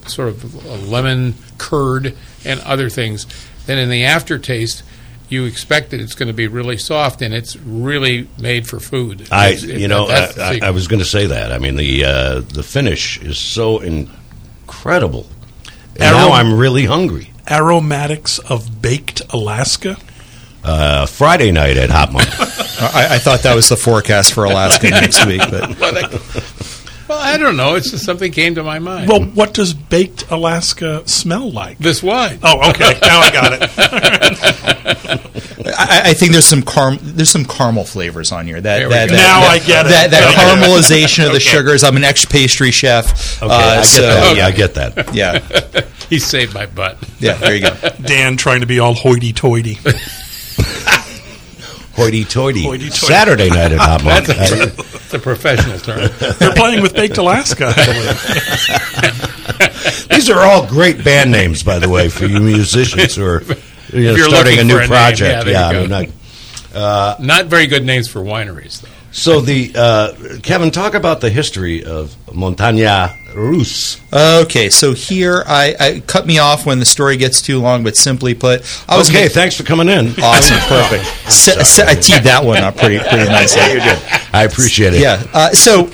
sort 0.09 0.27
of 0.27 0.89
lemon 0.89 1.35
curd 1.59 2.17
and 2.45 2.59
other 2.63 2.91
things. 2.91 3.29
Then 3.67 3.79
in 3.79 3.89
the 3.89 4.03
aftertaste. 4.03 4.83
You 5.29 5.45
expect 5.45 5.91
that 5.91 6.01
it's 6.01 6.15
going 6.15 6.29
to 6.29 6.33
be 6.33 6.47
really 6.47 6.77
soft, 6.77 7.21
and 7.21 7.35
it's 7.35 7.57
really 7.57 8.29
made 8.39 8.67
for 8.69 8.79
food. 8.79 9.27
I, 9.33 9.49
It's- 9.49 9.65
it- 9.65 9.81
you 9.81 9.89
know, 9.89 10.07
I, 10.07 10.31
I. 10.39 10.61
I 10.69 10.71
was 10.71 10.87
going 10.89 11.01
to 11.01 11.05
say 11.07 11.27
that. 11.27 11.51
I 11.53 11.59
mean, 11.59 11.77
the 11.77 12.05
uh, 12.05 12.41
the 12.41 12.63
finish 12.63 13.21
is 13.21 13.37
so 13.39 13.81
incredible. 13.81 15.27
And 15.95 16.03
Arrow- 16.05 16.17
now 16.29 16.33
I'm 16.33 16.57
really 16.59 16.85
hungry. 16.85 17.33
Aromatics 17.51 18.39
of 18.39 18.81
baked 18.83 19.23
Alaska. 19.33 19.97
Uh, 20.65 21.07
Friday 21.07 21.53
night 21.53 21.77
at 21.77 21.91
Hop 21.91 22.11
Monk. 22.13 22.27
I, 22.41 23.15
I 23.15 23.19
thought 23.19 23.43
that 23.45 23.55
was 23.55 23.69
the 23.69 23.77
forecast 23.77 24.33
for 24.33 24.45
Alaska 24.45 24.91
next 24.91 25.25
week, 25.25 25.41
but 25.49 25.79
Well, 27.09 27.19
I 27.19 27.37
don't 27.37 27.57
know. 27.57 27.77
It's 27.77 27.91
just 27.93 28.05
something 28.05 28.33
came 28.33 28.55
to 28.57 28.63
my 28.65 28.79
mind. 28.81 29.09
Well, 29.09 29.23
what 29.25 29.55
does 29.55 29.75
baked 29.75 30.31
Alaska 30.31 31.07
smell 31.09 31.51
like? 31.51 31.79
this 31.79 32.03
wine. 32.03 32.39
Oh, 32.43 32.71
okay. 32.71 32.99
Now 33.03 33.21
I 33.21 33.31
got 33.31 33.53
it. 33.53 33.71
I, 35.79 36.03
I 36.11 36.15
think 36.15 36.33
there's 36.33 36.47
some 36.47 36.63
carm- 36.63 36.99
there's 37.01 37.31
some 37.31 37.45
caramel 37.45 37.85
flavors 37.85 38.33
on 38.33 38.47
here. 38.47 38.61
That, 38.61 38.89
that, 38.89 39.09
that- 39.09 39.15
Now 39.15 39.41
that- 39.43 39.51
I 39.51 39.59
get 39.59 39.87
it. 39.87 39.89
That, 39.91 40.11
that 40.11 40.35
caramelization 40.35 41.27
of 41.27 41.31
the 41.33 41.37
Okay. 41.37 41.45
sugars. 41.45 41.85
I'm 41.85 41.97
an 41.97 42.05
ex 42.05 42.25
pastry 42.25 42.71
chef. 42.71 43.41
Okay, 43.43 43.53
uh, 43.53 43.57
I 43.59 43.77
get 43.77 43.85
so, 43.87 44.03
that. 44.03 44.37
Yeah, 44.37 44.47
I 44.47 44.51
get 44.53 44.75
that. 44.75 45.15
yeah, 45.15 45.83
He 46.09 46.19
saved 46.19 46.55
my 46.55 46.67
butt. 46.67 46.99
yeah. 47.19 47.35
There 47.35 47.55
you 47.55 47.63
go. 47.63 47.75
Dan 48.03 48.37
trying 48.37 48.61
to 48.61 48.67
be 48.67 48.79
all 48.79 48.95
hoity-toity. 48.95 49.79
Hoity-toity. 51.97 52.63
Hoity-toity. 52.63 53.07
Saturday 53.07 53.49
night 53.51 53.73
at 53.73 53.79
Hop 53.79 54.05
Monk. 54.05 54.27
That's 54.27 54.53
I- 54.53 54.57
a, 54.59 54.67
it's 54.69 55.15
a 55.15 55.19
professional 55.19 55.79
term. 55.79 56.11
They're 56.39 56.55
playing 56.55 56.83
with 56.83 56.95
baked 56.95 57.19
Alaska. 57.19 57.73
I 57.77 57.87
believe. 57.87 58.23
These 60.11 60.31
are 60.31 60.41
all 60.41 60.67
great 60.67 61.05
band 61.05 61.31
names, 61.31 61.63
by 61.63 61.79
the 61.79 61.89
way, 61.89 62.09
for 62.09 62.27
you 62.27 62.41
musicians 62.41 63.15
who 63.17 63.25
are 63.25 63.43
you 63.93 64.05
know, 64.05 64.15
you're 64.17 64.29
starting 64.29 64.59
a 64.59 64.65
new 64.65 64.75
for 64.75 64.79
a 64.81 64.83
name, 64.83 64.89
project. 64.89 65.21
yeah, 65.31 65.43
there 65.45 65.57
I 65.57 65.73
you 65.83 65.89
mean, 65.89 66.13
go. 66.73 66.81
I- 66.81 67.17
Not 67.21 67.47
very 67.47 67.67
good 67.67 67.85
names 67.85 68.09
for 68.09 68.21
wineries, 68.21 68.81
though. 68.83 68.89
so 69.13 69.41
the 69.41 69.73
uh, 69.75 70.13
Kevin, 70.43 70.71
talk 70.71 70.95
about 70.95 71.21
the 71.21 71.31
history 71.31 71.85
of 71.85 72.15
Montagna 72.27 73.15
Russe. 73.37 74.01
Okay, 74.13 74.69
so 74.71 74.93
here 74.95 75.43
I, 75.47 75.75
I 75.79 76.01
cut 76.07 76.27
me 76.27 76.39
off 76.39 76.65
when 76.67 76.79
the 76.79 76.85
story 76.87 77.17
gets 77.17 77.41
too 77.43 77.61
long, 77.61 77.85
but 77.85 77.97
simply 77.97 78.35
put, 78.35 78.63
I 78.89 78.97
was 78.97 79.09
Okay, 79.09 79.19
gonna- 79.21 79.31
thanks 79.31 79.55
for 79.57 79.63
coming 79.63 79.89
in. 79.89 80.09
awesome, 80.23 80.59
perfect. 80.69 81.05
Se- 81.31 81.63
se- 81.65 81.85
I 81.87 81.95
teed 81.95 82.23
that 82.25 82.45
one 82.45 82.59
up 82.63 82.77
pretty 82.77 82.99
pretty 82.99 83.25
nicely. 83.31 83.61
Yeah, 83.63 83.73
you 83.75 83.81
did. 83.81 83.99
I 84.33 84.45
appreciate 84.45 84.95
it. 84.95 85.01
Yeah. 85.01 85.23
Uh, 85.33 85.51
so 85.51 85.91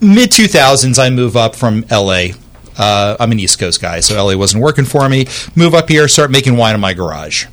mid 0.00 0.30
2000s, 0.30 0.98
I 0.98 1.10
move 1.10 1.36
up 1.36 1.54
from 1.56 1.84
LA. 1.90 2.28
Uh, 2.76 3.16
I'm 3.20 3.30
an 3.32 3.38
East 3.38 3.58
Coast 3.58 3.80
guy, 3.80 4.00
so 4.00 4.22
LA 4.22 4.36
wasn't 4.36 4.62
working 4.62 4.84
for 4.84 5.08
me. 5.08 5.26
Move 5.54 5.74
up 5.74 5.88
here, 5.88 6.08
start 6.08 6.30
making 6.30 6.56
wine 6.56 6.74
in 6.74 6.80
my 6.80 6.92
garage. 6.94 7.46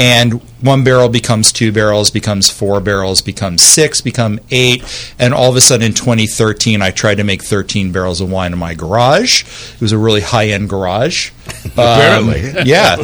And 0.00 0.40
one 0.62 0.82
barrel 0.82 1.10
becomes 1.10 1.52
two 1.52 1.72
barrels, 1.72 2.10
becomes 2.10 2.48
four 2.48 2.80
barrels, 2.80 3.20
becomes 3.20 3.62
six, 3.62 4.00
become 4.00 4.40
eight, 4.50 4.82
and 5.18 5.34
all 5.34 5.50
of 5.50 5.56
a 5.56 5.60
sudden 5.60 5.88
in 5.88 5.92
2013, 5.92 6.80
I 6.80 6.90
tried 6.90 7.16
to 7.16 7.24
make 7.24 7.42
13 7.42 7.92
barrels 7.92 8.22
of 8.22 8.30
wine 8.30 8.54
in 8.54 8.58
my 8.58 8.72
garage. 8.74 9.42
It 9.74 9.80
was 9.80 9.92
a 9.92 9.98
really 9.98 10.22
high 10.22 10.48
end 10.48 10.70
garage. 10.70 11.32
Apparently. 11.66 12.50
Um, 12.50 12.66
yeah. 12.66 12.96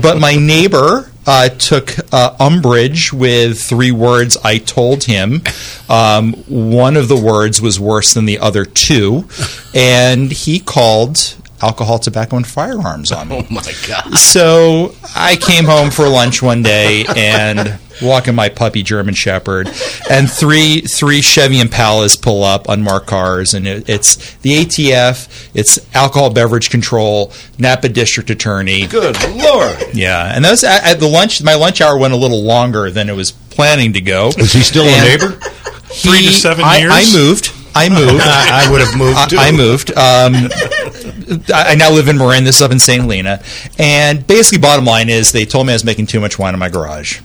But 0.00 0.20
my 0.20 0.36
neighbor 0.36 1.10
uh, 1.26 1.48
took 1.48 1.92
uh, 2.12 2.36
umbrage 2.38 3.12
with 3.12 3.60
three 3.60 3.90
words 3.90 4.36
I 4.44 4.58
told 4.58 5.04
him. 5.04 5.42
Um, 5.88 6.34
one 6.46 6.96
of 6.96 7.08
the 7.08 7.16
words 7.16 7.60
was 7.60 7.80
worse 7.80 8.14
than 8.14 8.26
the 8.26 8.38
other 8.38 8.64
two, 8.64 9.26
and 9.74 10.30
he 10.30 10.60
called 10.60 11.36
alcohol, 11.64 11.98
tobacco, 11.98 12.36
and 12.36 12.46
firearms 12.46 13.10
on 13.12 13.28
me. 13.28 13.34
Oh 13.44 13.46
my 13.54 13.72
God. 13.88 14.16
So 14.18 14.94
I 15.14 15.36
came 15.36 15.64
home 15.64 15.90
for 15.90 16.08
lunch 16.08 16.42
one 16.42 16.62
day 16.62 17.04
and 17.16 17.78
walking 18.02 18.34
my 18.34 18.48
puppy 18.48 18.82
German 18.82 19.14
Shepherd, 19.14 19.68
and 20.10 20.30
three 20.30 20.80
three 20.80 21.20
Chevy 21.20 21.58
Impalas 21.60 22.20
pull 22.20 22.42
up 22.42 22.68
unmarked 22.68 23.06
cars, 23.06 23.54
and 23.54 23.66
it, 23.66 23.88
it's 23.88 24.34
the 24.36 24.64
ATF, 24.64 25.50
it's 25.54 25.78
alcohol 25.94 26.30
beverage 26.32 26.70
control, 26.70 27.32
Napa 27.58 27.88
District 27.88 28.30
Attorney. 28.30 28.86
Good 28.86 29.16
Lord. 29.34 29.76
Yeah, 29.94 30.34
and 30.34 30.44
those 30.44 30.64
at, 30.64 30.84
at 30.84 31.00
the 31.00 31.08
lunch. 31.08 31.42
My 31.42 31.54
lunch 31.54 31.80
hour 31.80 31.96
went 31.98 32.12
a 32.14 32.16
little 32.18 32.42
longer 32.42 32.90
than 32.90 33.08
it 33.08 33.14
was 33.14 33.30
planning 33.32 33.92
to 33.94 34.00
go. 34.00 34.28
Is 34.38 34.52
he 34.52 34.60
still 34.60 34.84
a 34.84 34.88
And 34.88 35.22
neighbor? 35.22 35.36
Three 35.86 36.22
to 36.26 36.32
seven 36.32 36.64
I, 36.64 36.78
years? 36.78 36.92
I 36.92 37.12
moved. 37.16 37.52
I 37.76 37.88
moved. 37.88 38.22
I, 38.24 38.64
I 38.66 38.70
would 38.70 38.80
have 38.80 38.96
moved 38.96 39.30
too. 39.30 39.36
I, 39.38 39.48
I 39.48 39.52
moved. 39.52 39.90
Um, 39.90 40.32
I 40.34 40.48
I 41.52 41.74
now 41.74 41.90
live 41.90 42.08
in 42.08 42.18
Marin. 42.18 42.44
This 42.44 42.56
is 42.56 42.62
up 42.62 42.70
in 42.70 42.78
St. 42.78 43.02
Helena. 43.02 43.42
And 43.78 44.26
basically, 44.26 44.58
bottom 44.58 44.84
line 44.84 45.08
is 45.08 45.32
they 45.32 45.44
told 45.44 45.66
me 45.66 45.72
I 45.72 45.76
was 45.76 45.84
making 45.84 46.06
too 46.06 46.20
much 46.20 46.38
wine 46.38 46.54
in 46.54 46.60
my 46.60 46.68
garage. 46.68 47.20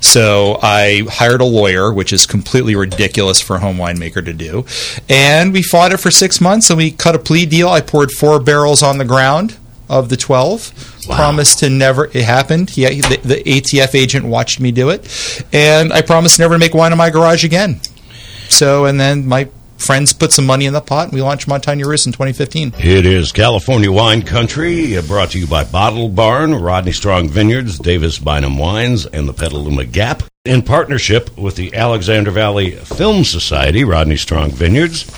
So 0.00 0.58
I 0.62 1.02
hired 1.08 1.40
a 1.40 1.44
lawyer, 1.44 1.92
which 1.92 2.12
is 2.12 2.26
completely 2.26 2.76
ridiculous 2.76 3.40
for 3.40 3.56
a 3.56 3.58
home 3.58 3.76
winemaker 3.76 4.24
to 4.24 4.32
do. 4.32 4.64
And 5.08 5.52
we 5.52 5.62
fought 5.62 5.92
it 5.92 5.98
for 5.98 6.10
six 6.10 6.40
months 6.40 6.70
and 6.70 6.76
we 6.76 6.90
cut 6.90 7.14
a 7.14 7.18
plea 7.18 7.46
deal. 7.46 7.68
I 7.68 7.80
poured 7.80 8.10
four 8.12 8.40
barrels 8.40 8.82
on 8.82 8.98
the 8.98 9.04
ground 9.04 9.56
of 9.88 10.08
the 10.08 10.16
12. 10.16 11.02
Promised 11.06 11.60
to 11.60 11.70
never, 11.70 12.06
it 12.06 12.24
happened. 12.24 12.76
Yeah, 12.76 12.88
the, 12.88 13.20
the 13.22 13.42
ATF 13.44 13.94
agent 13.94 14.26
watched 14.26 14.58
me 14.58 14.72
do 14.72 14.90
it. 14.90 15.44
And 15.52 15.92
I 15.92 16.02
promised 16.02 16.38
never 16.38 16.54
to 16.54 16.58
make 16.58 16.74
wine 16.74 16.92
in 16.92 16.98
my 16.98 17.10
garage 17.10 17.44
again. 17.44 17.80
So, 18.48 18.86
and 18.86 18.98
then 18.98 19.26
my 19.26 19.48
friends 19.78 20.12
put 20.12 20.32
some 20.32 20.46
money 20.46 20.66
in 20.66 20.72
the 20.72 20.80
pot 20.80 21.08
and 21.08 21.14
we 21.14 21.22
launched 21.22 21.48
Montagna 21.48 21.84
in 22.06 22.12
2015. 22.12 22.74
It 22.78 23.06
is 23.06 23.32
California 23.32 23.90
Wine 23.90 24.22
Country, 24.22 24.96
uh, 24.96 25.02
brought 25.02 25.30
to 25.30 25.38
you 25.38 25.46
by 25.46 25.64
Bottle 25.64 26.08
Barn, 26.08 26.54
Rodney 26.54 26.92
Strong 26.92 27.28
Vineyards, 27.28 27.78
Davis 27.78 28.18
Bynum 28.18 28.58
Wines, 28.58 29.06
and 29.06 29.28
the 29.28 29.32
Petaluma 29.32 29.84
Gap. 29.84 30.22
In 30.44 30.62
partnership 30.62 31.36
with 31.36 31.56
the 31.56 31.74
Alexander 31.74 32.30
Valley 32.30 32.72
Film 32.72 33.24
Society, 33.24 33.84
Rodney 33.84 34.16
Strong 34.16 34.52
Vineyards 34.52 35.10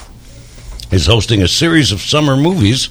is 0.91 1.07
hosting 1.07 1.43
a 1.43 1.49
series 1.49 1.93
of 1.93 2.00
summer 2.00 2.37
movies 2.37 2.88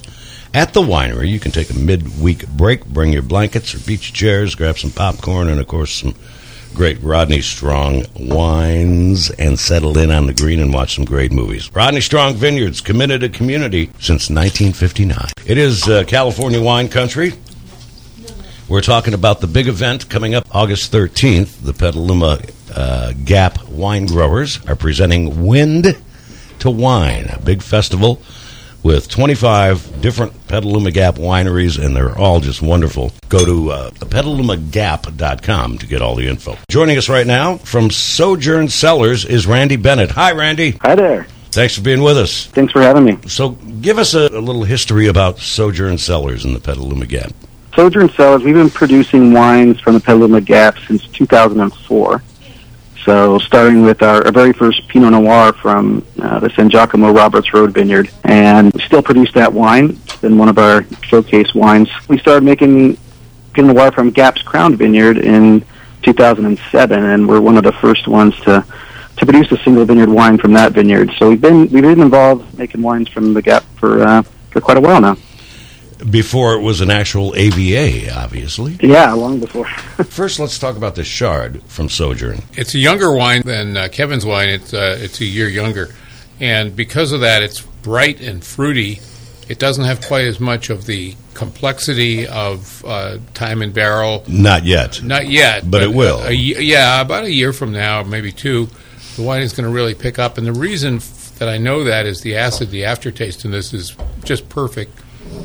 at 0.54 0.72
the 0.72 0.80
winery. 0.80 1.28
You 1.28 1.40
can 1.40 1.52
take 1.52 1.70
a 1.70 1.78
midweek 1.78 2.48
break, 2.48 2.86
bring 2.86 3.12
your 3.12 3.22
blankets 3.22 3.74
or 3.74 3.80
beach 3.80 4.12
chairs, 4.12 4.54
grab 4.54 4.78
some 4.78 4.90
popcorn, 4.90 5.48
and 5.48 5.60
of 5.60 5.66
course 5.66 5.92
some 5.92 6.14
great 6.74 7.02
Rodney 7.02 7.40
Strong 7.40 8.04
wines 8.18 9.30
and 9.30 9.58
settle 9.58 9.98
in 9.98 10.10
on 10.10 10.26
the 10.26 10.34
green 10.34 10.60
and 10.60 10.72
watch 10.72 10.94
some 10.94 11.04
great 11.04 11.32
movies. 11.32 11.70
Rodney 11.74 12.00
Strong 12.00 12.34
Vineyards, 12.34 12.80
committed 12.80 13.20
to 13.22 13.28
community 13.28 13.86
since 13.98 14.30
1959. 14.30 15.30
It 15.46 15.58
is 15.58 15.88
uh, 15.88 16.04
California 16.04 16.62
wine 16.62 16.88
country. 16.88 17.32
We're 18.68 18.82
talking 18.82 19.14
about 19.14 19.40
the 19.40 19.46
big 19.46 19.66
event 19.66 20.08
coming 20.10 20.34
up 20.34 20.46
August 20.54 20.92
13th, 20.92 21.62
the 21.62 21.72
Petaluma 21.72 22.40
uh, 22.74 23.12
Gap 23.24 23.66
wine 23.68 24.06
growers 24.06 24.64
are 24.66 24.76
presenting 24.76 25.46
Wind 25.46 25.96
to 26.58 26.70
Wine, 26.70 27.26
a 27.30 27.40
big 27.40 27.62
festival 27.62 28.20
with 28.82 29.08
25 29.08 30.00
different 30.00 30.48
Petaluma 30.48 30.90
Gap 30.90 31.16
wineries, 31.16 31.82
and 31.82 31.96
they're 31.96 32.16
all 32.16 32.40
just 32.40 32.62
wonderful. 32.62 33.12
Go 33.28 33.44
to 33.44 33.70
uh, 33.70 33.90
petalumagap.com 33.90 35.78
to 35.78 35.86
get 35.86 36.02
all 36.02 36.14
the 36.14 36.28
info. 36.28 36.56
Joining 36.70 36.98
us 36.98 37.08
right 37.08 37.26
now 37.26 37.56
from 37.58 37.90
Sojourn 37.90 38.68
Cellars 38.68 39.24
is 39.24 39.46
Randy 39.46 39.76
Bennett. 39.76 40.10
Hi, 40.12 40.32
Randy. 40.32 40.72
Hi 40.82 40.94
there. 40.94 41.26
Thanks 41.50 41.74
for 41.74 41.82
being 41.82 42.02
with 42.02 42.18
us. 42.18 42.46
Thanks 42.46 42.72
for 42.72 42.82
having 42.82 43.04
me. 43.04 43.18
So, 43.26 43.50
give 43.50 43.98
us 43.98 44.14
a, 44.14 44.26
a 44.26 44.40
little 44.40 44.64
history 44.64 45.06
about 45.06 45.38
Sojourn 45.38 45.98
Cellars 45.98 46.44
in 46.44 46.52
the 46.52 46.60
Petaluma 46.60 47.06
Gap. 47.06 47.32
Sojourn 47.74 48.08
Cellars, 48.10 48.42
we've 48.42 48.54
been 48.54 48.70
producing 48.70 49.32
wines 49.32 49.80
from 49.80 49.94
the 49.94 50.00
Petaluma 50.00 50.40
Gap 50.40 50.78
since 50.80 51.06
2004. 51.08 52.22
So, 53.08 53.38
starting 53.38 53.80
with 53.80 54.02
our, 54.02 54.22
our 54.26 54.32
very 54.32 54.52
first 54.52 54.86
Pinot 54.86 55.12
Noir 55.12 55.54
from 55.54 56.04
uh, 56.20 56.40
the 56.40 56.50
San 56.50 56.68
Giacomo 56.68 57.10
Roberts 57.10 57.54
Road 57.54 57.72
Vineyard, 57.72 58.10
and 58.24 58.70
we 58.74 58.82
still 58.82 59.00
produce 59.00 59.32
that 59.32 59.50
wine. 59.50 59.98
It's 60.04 60.18
been 60.18 60.36
one 60.36 60.50
of 60.50 60.58
our 60.58 60.84
showcase 61.04 61.54
wines. 61.54 61.88
We 62.08 62.18
started 62.18 62.44
making 62.44 62.98
Pinot 63.54 63.74
Noir 63.74 63.92
from 63.92 64.10
Gap's 64.10 64.42
Crown 64.42 64.76
Vineyard 64.76 65.16
in 65.16 65.64
2007, 66.02 67.02
and 67.02 67.26
we're 67.26 67.40
one 67.40 67.56
of 67.56 67.64
the 67.64 67.72
first 67.72 68.08
ones 68.08 68.38
to 68.40 68.62
to 69.16 69.24
produce 69.24 69.50
a 69.52 69.56
single 69.64 69.86
vineyard 69.86 70.10
wine 70.10 70.36
from 70.36 70.52
that 70.52 70.72
vineyard. 70.72 71.10
So 71.16 71.30
we've 71.30 71.40
been 71.40 71.60
we've 71.70 71.82
been 71.82 72.02
involved 72.02 72.58
making 72.58 72.82
wines 72.82 73.08
from 73.08 73.32
the 73.32 73.40
Gap 73.40 73.64
for 73.76 74.02
uh, 74.02 74.20
for 74.50 74.60
quite 74.60 74.76
a 74.76 74.82
while 74.82 75.00
now. 75.00 75.16
Before 76.10 76.54
it 76.54 76.60
was 76.60 76.80
an 76.80 76.90
actual 76.90 77.34
AVA, 77.36 78.12
obviously. 78.16 78.78
Yeah, 78.80 79.12
long 79.12 79.40
before. 79.40 79.66
First, 80.04 80.38
let's 80.38 80.58
talk 80.58 80.76
about 80.76 80.94
the 80.94 81.02
Shard 81.04 81.62
from 81.64 81.88
Sojourn. 81.88 82.42
It's 82.52 82.74
a 82.74 82.78
younger 82.78 83.12
wine 83.12 83.42
than 83.44 83.76
uh, 83.76 83.88
Kevin's 83.90 84.24
wine. 84.24 84.48
It's 84.48 84.72
uh, 84.72 84.96
it's 85.00 85.20
a 85.20 85.24
year 85.24 85.48
younger, 85.48 85.88
and 86.40 86.74
because 86.76 87.10
of 87.12 87.20
that, 87.20 87.42
it's 87.42 87.60
bright 87.60 88.20
and 88.20 88.44
fruity. 88.44 89.00
It 89.48 89.58
doesn't 89.58 89.84
have 89.84 90.02
quite 90.02 90.26
as 90.26 90.38
much 90.40 90.68
of 90.70 90.84
the 90.86 91.14
complexity 91.34 92.26
of 92.28 92.84
uh, 92.84 93.18
time 93.34 93.62
and 93.62 93.72
barrel. 93.72 94.22
Not 94.28 94.64
yet. 94.64 95.02
Not 95.02 95.26
yet, 95.26 95.68
But 95.68 95.82
it 95.82 95.92
will. 95.94 96.20
A, 96.22 96.30
ye- 96.32 96.60
yeah, 96.60 97.00
about 97.00 97.24
a 97.24 97.32
year 97.32 97.52
from 97.54 97.72
now, 97.72 98.02
maybe 98.02 98.30
two, 98.30 98.68
the 99.16 99.22
wine 99.22 99.40
is 99.42 99.52
going 99.54 99.64
to 99.66 99.72
really 99.74 99.94
pick 99.94 100.18
up. 100.18 100.36
And 100.36 100.46
the 100.46 100.52
reason 100.52 100.96
f- 100.96 101.38
that 101.38 101.48
I 101.48 101.56
know 101.56 101.82
that 101.84 102.04
is 102.04 102.20
the 102.20 102.36
acid, 102.36 102.70
the 102.70 102.84
aftertaste 102.84 103.44
in 103.46 103.50
this 103.50 103.72
is 103.72 103.96
just 104.22 104.48
perfect. 104.50 104.92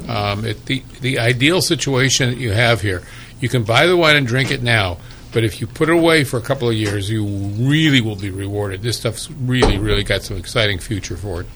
Um, 0.09 0.45
it, 0.45 0.65
the 0.65 0.83
the 1.01 1.19
ideal 1.19 1.61
situation 1.61 2.29
that 2.29 2.37
you 2.37 2.51
have 2.51 2.81
here, 2.81 3.01
you 3.39 3.49
can 3.49 3.63
buy 3.63 3.85
the 3.87 3.95
wine 3.97 4.15
and 4.15 4.27
drink 4.27 4.51
it 4.51 4.61
now. 4.63 4.97
But 5.31 5.43
if 5.43 5.59
you 5.61 5.65
put 5.67 5.89
it 5.89 5.95
away 5.95 6.23
for 6.25 6.37
a 6.37 6.41
couple 6.41 6.69
of 6.69 6.75
years, 6.75 7.09
you 7.09 7.25
really 7.25 8.01
will 8.01 8.15
be 8.15 8.29
rewarded. 8.29 8.81
This 8.83 8.97
stuff's 8.97 9.31
really, 9.31 9.77
really 9.79 10.03
got 10.03 10.21
some 10.21 10.37
exciting 10.37 10.77
future 10.79 11.17
for 11.17 11.41
it. 11.41 11.47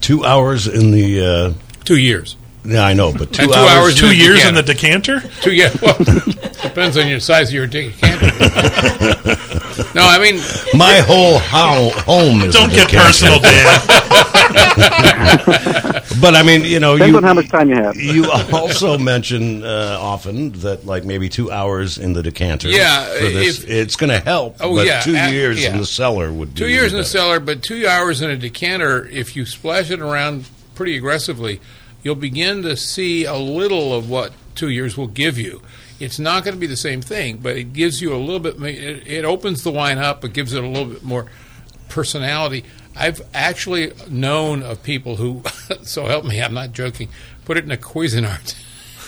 Two 0.00 0.24
hours 0.24 0.66
in 0.68 0.90
the. 0.92 1.24
Uh, 1.24 1.52
Two 1.84 1.96
years. 1.96 2.36
yeah, 2.64 2.84
I 2.84 2.92
know, 2.92 3.12
but 3.12 3.32
two, 3.32 3.46
two 3.46 3.52
hours. 3.52 3.70
hours 3.70 3.94
Two 3.98 4.06
in 4.10 4.16
years 4.16 4.44
in 4.44 4.54
the 4.54 4.62
decanter. 4.62 5.18
decanter? 5.18 5.42
Two, 5.42 5.52
yeah, 5.52 5.70
well, 5.82 5.96
depends 6.62 6.96
on 6.96 7.08
your 7.08 7.18
size 7.18 7.48
of 7.48 7.54
your 7.54 7.66
decanter. 7.66 8.26
no, 9.96 10.02
I 10.06 10.18
mean, 10.22 10.36
My 10.78 10.98
whole 11.04 11.38
ho- 11.40 11.90
home 12.02 12.42
is. 12.42 12.54
Don't 12.54 12.70
get 12.70 12.86
decanter. 12.88 13.06
personal, 13.06 13.40
Dan. 13.40 13.80
But 16.20 16.36
I 16.36 16.42
mean, 16.42 16.64
you 16.64 16.78
know, 16.78 16.96
Depends 16.96 17.12
you, 17.12 17.16
on 17.16 17.22
how 17.24 17.34
much 17.34 17.48
time 17.48 17.68
you 17.68 17.76
have. 17.76 17.96
you 18.00 18.30
also 18.30 18.98
mention 18.98 19.64
uh, 19.64 19.96
often 20.00 20.52
that 20.60 20.86
like 20.86 21.04
maybe 21.04 21.28
two 21.28 21.50
hours 21.50 21.98
in 21.98 22.12
the 22.12 22.22
decanter. 22.22 22.68
Yeah, 22.68 23.04
for 23.06 23.24
this, 23.24 23.62
if- 23.62 23.70
it's 23.70 23.96
going 23.96 24.10
to 24.10 24.20
help. 24.20 24.56
Oh, 24.60 24.76
but 24.76 24.86
yeah, 24.86 25.00
two 25.00 25.16
uh, 25.16 25.28
years 25.28 25.62
yeah. 25.62 25.72
in 25.72 25.78
the 25.78 25.86
cellar 25.86 26.32
would 26.32 26.54
be 26.54 26.58
two 26.58 26.68
years 26.68 26.92
in 26.92 26.98
the 26.98 27.04
cellar, 27.04 27.40
but 27.40 27.62
two 27.62 27.86
hours 27.86 28.20
in 28.20 28.30
a 28.30 28.36
decanter. 28.36 29.06
If 29.06 29.34
you 29.36 29.46
splash 29.46 29.90
it 29.90 30.00
around 30.00 30.48
pretty 30.74 30.96
aggressively, 30.96 31.60
you'll 32.02 32.14
begin 32.14 32.62
to 32.62 32.76
see 32.76 33.24
a 33.24 33.36
little 33.36 33.94
of 33.94 34.08
what 34.08 34.32
two 34.54 34.68
years 34.68 34.96
will 34.96 35.08
give 35.08 35.38
you. 35.38 35.62
It's 35.98 36.18
not 36.18 36.44
going 36.44 36.54
to 36.54 36.60
be 36.60 36.66
the 36.66 36.76
same 36.76 37.00
thing, 37.00 37.38
but 37.38 37.56
it 37.56 37.72
gives 37.72 38.00
you 38.00 38.14
a 38.14 38.18
little 38.18 38.40
bit. 38.40 38.60
It, 38.62 39.06
it 39.06 39.24
opens 39.24 39.62
the 39.62 39.70
wine 39.70 39.98
up. 39.98 40.24
It 40.24 40.32
gives 40.32 40.52
it 40.52 40.62
a 40.62 40.66
little 40.66 40.92
bit 40.92 41.02
more 41.02 41.26
personality. 41.88 42.64
I've 42.96 43.22
actually 43.34 43.92
known 44.08 44.62
of 44.62 44.82
people 44.82 45.16
who, 45.16 45.42
so 45.82 46.06
help 46.06 46.24
me, 46.24 46.40
I'm 46.42 46.54
not 46.54 46.72
joking, 46.72 47.08
put 47.44 47.56
it 47.56 47.64
in 47.64 47.70
a 47.70 47.76
Cuisinart. 47.76 48.54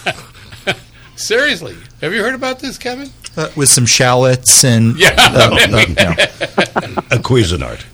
Seriously, 1.17 1.77
have 2.01 2.13
you 2.13 2.23
heard 2.23 2.35
about 2.35 2.59
this, 2.59 2.77
Kevin? 2.77 3.11
Uh, 3.37 3.49
with 3.57 3.69
some 3.69 3.87
shallots 3.87 4.65
and 4.65 4.99
Yeah. 4.99 5.15
uh, 5.19 5.51
uh, 5.53 5.67
no. 5.67 5.79
a 7.17 7.19
Cuisinart. 7.21 7.85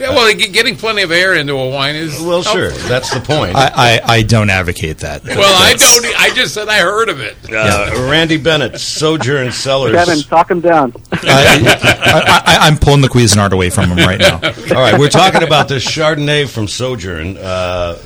Yeah, 0.00 0.10
well, 0.10 0.32
getting 0.34 0.76
plenty 0.76 1.02
of 1.02 1.12
air 1.12 1.34
into 1.34 1.52
a 1.52 1.68
wine 1.70 1.94
is 1.94 2.20
Well, 2.20 2.42
sure, 2.42 2.70
that's 2.70 3.12
the 3.12 3.20
point. 3.20 3.54
I, 3.54 3.70
I, 3.74 4.14
I 4.16 4.22
don't 4.22 4.50
advocate 4.50 4.98
that. 4.98 5.22
Well, 5.24 5.38
I 5.38 5.74
don't. 5.74 6.20
I 6.20 6.30
just 6.34 6.54
said 6.54 6.68
I 6.68 6.78
heard 6.78 7.08
of 7.08 7.20
it. 7.20 7.36
uh, 7.52 8.08
Randy 8.10 8.36
Bennett, 8.38 8.80
Sojourn 8.80 9.52
Cellars. 9.52 9.92
Kevin, 9.94 10.20
talk 10.22 10.50
him 10.50 10.60
down. 10.60 10.92
I, 11.12 12.42
I, 12.44 12.58
I'm 12.66 12.76
pulling 12.78 13.00
the 13.02 13.08
Cuisinart 13.08 13.52
away 13.52 13.70
from 13.70 13.90
him 13.90 13.98
right 13.98 14.18
now. 14.18 14.34
All 14.42 14.80
right, 14.82 14.98
we're 14.98 15.08
talking 15.08 15.42
about 15.42 15.68
this 15.68 15.84
Chardonnay 15.84 16.48
from 16.48 16.66
Sojourn. 16.68 17.36
Uh, 17.36 17.98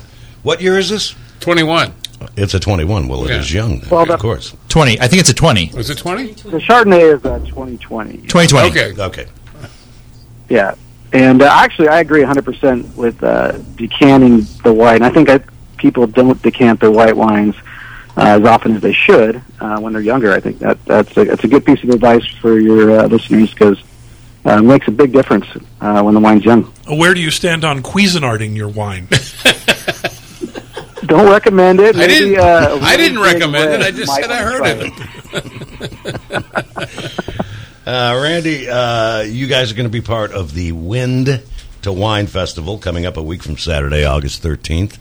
what 0.43 0.61
year 0.61 0.77
is 0.77 0.89
this? 0.89 1.15
Twenty-one. 1.39 1.93
It's 2.35 2.55
a 2.55 2.59
21. 2.59 3.07
Well, 3.07 3.25
it 3.25 3.31
is 3.31 3.53
Yeah. 3.53 3.61
young, 3.61 3.79
then, 3.79 3.89
Well, 3.91 4.11
of 4.11 4.19
course. 4.19 4.55
20. 4.69 4.99
I 4.99 5.07
think 5.07 5.19
it's 5.19 5.29
a 5.29 5.35
20. 5.35 5.71
Was 5.75 5.91
it 5.91 5.99
twenty? 5.99 6.33
the 6.33 6.57
Chardonnay 6.57 7.13
is 7.15 7.23
a 7.25 7.39
2020. 7.47 8.17
2020. 8.27 8.69
Okay. 8.69 8.99
Okay. 9.01 9.27
Yeah, 10.49 10.73
and 11.13 11.41
uh, 11.41 11.45
actually, 11.45 11.87
I 11.87 11.99
agree 11.99 12.21
100% 12.21 12.95
with 12.95 13.23
uh, 13.23 13.53
decanting 13.75 14.41
the 14.63 14.73
white. 14.73 14.95
And 14.95 15.05
I 15.05 15.09
think 15.09 15.29
I, 15.29 15.39
people 15.77 16.07
don't 16.07 16.41
decant 16.41 16.79
their 16.79 16.91
white 16.91 17.15
wines 17.15 17.55
uh, 18.17 18.39
as 18.39 18.43
often 18.43 18.75
as 18.75 18.81
they 18.81 18.93
should 18.93 19.41
uh, 19.59 19.79
when 19.79 19.93
they're 19.93 20.01
younger. 20.01 20.33
I 20.33 20.39
think 20.39 20.59
that 20.59 20.83
that's 20.85 21.15
a, 21.17 21.25
that's 21.25 21.43
a 21.43 21.47
good 21.47 21.65
piece 21.65 21.83
of 21.83 21.89
advice 21.89 22.25
for 22.41 22.59
your 22.59 22.99
uh, 22.99 23.07
listeners 23.07 23.53
because 23.53 23.79
uh, 24.45 24.57
it 24.57 24.63
makes 24.63 24.87
a 24.87 24.91
big 24.91 25.13
difference 25.13 25.45
uh, 25.81 26.01
when 26.01 26.13
the 26.13 26.19
wine's 26.19 26.43
young. 26.43 26.63
Where 26.87 27.13
do 27.13 27.21
you 27.21 27.31
stand 27.31 27.63
on 27.63 27.83
Cuisinarting 27.83 28.55
your 28.55 28.69
wine? 28.69 29.07
Don't 31.05 31.29
recommend 31.29 31.79
it. 31.79 31.95
I 31.95 32.07
didn't. 32.07 32.39
Uh, 32.39 32.69
a 32.71 32.79
I 32.81 32.97
didn't 32.97 33.19
recommend 33.19 33.71
it. 33.73 33.81
I 33.81 33.91
just 33.91 34.13
said 34.13 34.29
I 34.29 34.41
heard 34.43 34.63
it. 37.15 37.33
Uh, 37.87 38.19
Randy, 38.21 38.69
uh, 38.69 39.21
you 39.21 39.47
guys 39.47 39.71
are 39.71 39.75
going 39.75 39.87
to 39.87 39.89
be 39.89 40.01
part 40.01 40.33
of 40.33 40.53
the 40.53 40.73
Wind 40.73 41.41
to 41.83 41.93
Wine 41.93 42.27
Festival 42.27 42.77
coming 42.79 43.05
up 43.05 43.15
a 43.15 43.23
week 43.23 43.41
from 43.41 43.55
Saturday, 43.55 44.03
August 44.03 44.43
13th. 44.43 44.95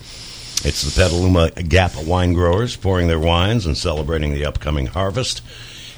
It's 0.64 0.82
the 0.84 1.02
Petaluma 1.02 1.50
Gap 1.50 1.96
wine 1.96 2.32
growers 2.32 2.76
pouring 2.76 3.08
their 3.08 3.18
wines 3.18 3.66
and 3.66 3.76
celebrating 3.76 4.34
the 4.34 4.46
upcoming 4.46 4.86
harvest. 4.86 5.42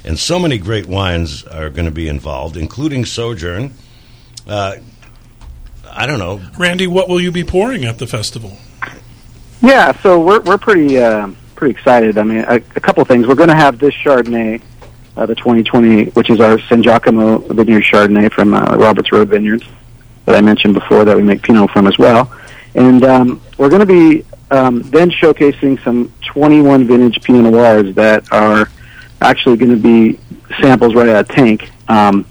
And 0.03 0.17
so 0.17 0.39
many 0.39 0.57
great 0.57 0.87
wines 0.87 1.43
are 1.43 1.69
going 1.69 1.85
to 1.85 1.91
be 1.91 2.07
involved, 2.07 2.57
including 2.57 3.05
Sojourn. 3.05 3.71
Uh, 4.47 4.77
I 5.87 6.07
don't 6.07 6.17
know. 6.17 6.41
Randy, 6.57 6.87
what 6.87 7.07
will 7.07 7.21
you 7.21 7.31
be 7.31 7.43
pouring 7.43 7.85
at 7.85 7.99
the 7.99 8.07
festival? 8.07 8.57
Yeah, 9.61 9.91
so 10.01 10.19
we're 10.19 10.39
we're 10.39 10.57
pretty 10.57 10.97
uh, 10.97 11.29
pretty 11.53 11.77
excited. 11.77 12.17
I 12.17 12.23
mean, 12.23 12.45
a, 12.47 12.55
a 12.55 12.79
couple 12.79 13.05
things. 13.05 13.27
We're 13.27 13.35
going 13.35 13.49
to 13.49 13.55
have 13.55 13.77
this 13.77 13.93
Chardonnay, 13.93 14.59
uh, 15.19 15.25
the 15.25 15.35
2020, 15.35 16.11
which 16.11 16.29
is 16.29 16.39
our 16.39 16.57
San 16.61 16.81
Giacomo 16.81 17.39
Vineyard 17.39 17.83
Chardonnay 17.83 18.31
from 18.31 18.53
uh, 18.53 18.77
Roberts 18.77 19.11
Road 19.11 19.27
Vineyards 19.27 19.65
that 20.25 20.35
I 20.35 20.39
mentioned 20.39 20.75
before 20.75 21.03
that 21.03 21.17
we 21.17 21.23
make 21.23 21.43
Pinot 21.43 21.69
from 21.71 21.87
as 21.87 21.97
well. 21.97 22.33
And 22.73 23.03
um, 23.03 23.41
we're 23.57 23.69
going 23.69 23.81
to 23.81 23.85
be 23.85 24.25
um, 24.49 24.81
then 24.83 25.11
showcasing 25.11 25.83
some 25.83 26.13
21 26.25 26.87
vintage 26.87 27.21
Pinot 27.21 27.51
Noirs 27.51 27.93
that 27.95 28.31
are 28.31 28.69
actually 29.21 29.57
going 29.57 29.71
to 29.71 29.81
be 29.81 30.17
samples 30.61 30.95
right 30.95 31.09
out 31.09 31.29
of 31.29 31.35
tank. 31.35 31.69
Um, 31.89 32.25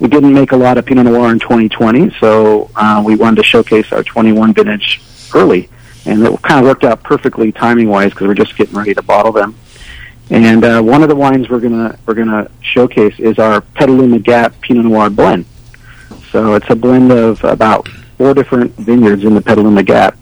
we 0.00 0.08
didn't 0.08 0.32
make 0.32 0.52
a 0.52 0.56
lot 0.56 0.78
of 0.78 0.86
Pinot 0.86 1.04
Noir 1.04 1.30
in 1.30 1.38
2020, 1.38 2.10
so 2.20 2.70
uh, 2.74 3.02
we 3.04 3.16
wanted 3.16 3.36
to 3.36 3.42
showcase 3.42 3.92
our 3.92 4.02
21 4.02 4.54
vintage 4.54 5.02
early, 5.34 5.68
and 6.06 6.22
it 6.22 6.42
kind 6.42 6.60
of 6.60 6.66
worked 6.66 6.84
out 6.84 7.02
perfectly 7.02 7.52
timing 7.52 7.88
wise 7.90 8.10
because 8.10 8.28
we're 8.28 8.34
just 8.34 8.56
getting 8.56 8.74
ready 8.74 8.94
to 8.94 9.02
bottle 9.02 9.30
them. 9.30 9.54
And 10.30 10.64
uh, 10.64 10.80
one 10.80 11.02
of 11.02 11.08
the 11.08 11.14
wines 11.14 11.48
we're 11.50 11.60
gonna 11.60 11.98
we're 12.06 12.14
gonna 12.14 12.50
showcase 12.60 13.18
is 13.18 13.38
our 13.38 13.60
Petaluma 13.60 14.18
Gap 14.18 14.58
Pinot 14.62 14.86
Noir 14.86 15.10
blend. 15.10 15.44
So 16.30 16.54
it's 16.54 16.68
a 16.70 16.74
blend 16.74 17.12
of 17.12 17.42
about 17.44 17.88
four 18.16 18.32
different 18.32 18.72
vineyards 18.72 19.24
in 19.24 19.34
the 19.34 19.42
Petaluma 19.42 19.82
Gap, 19.82 20.16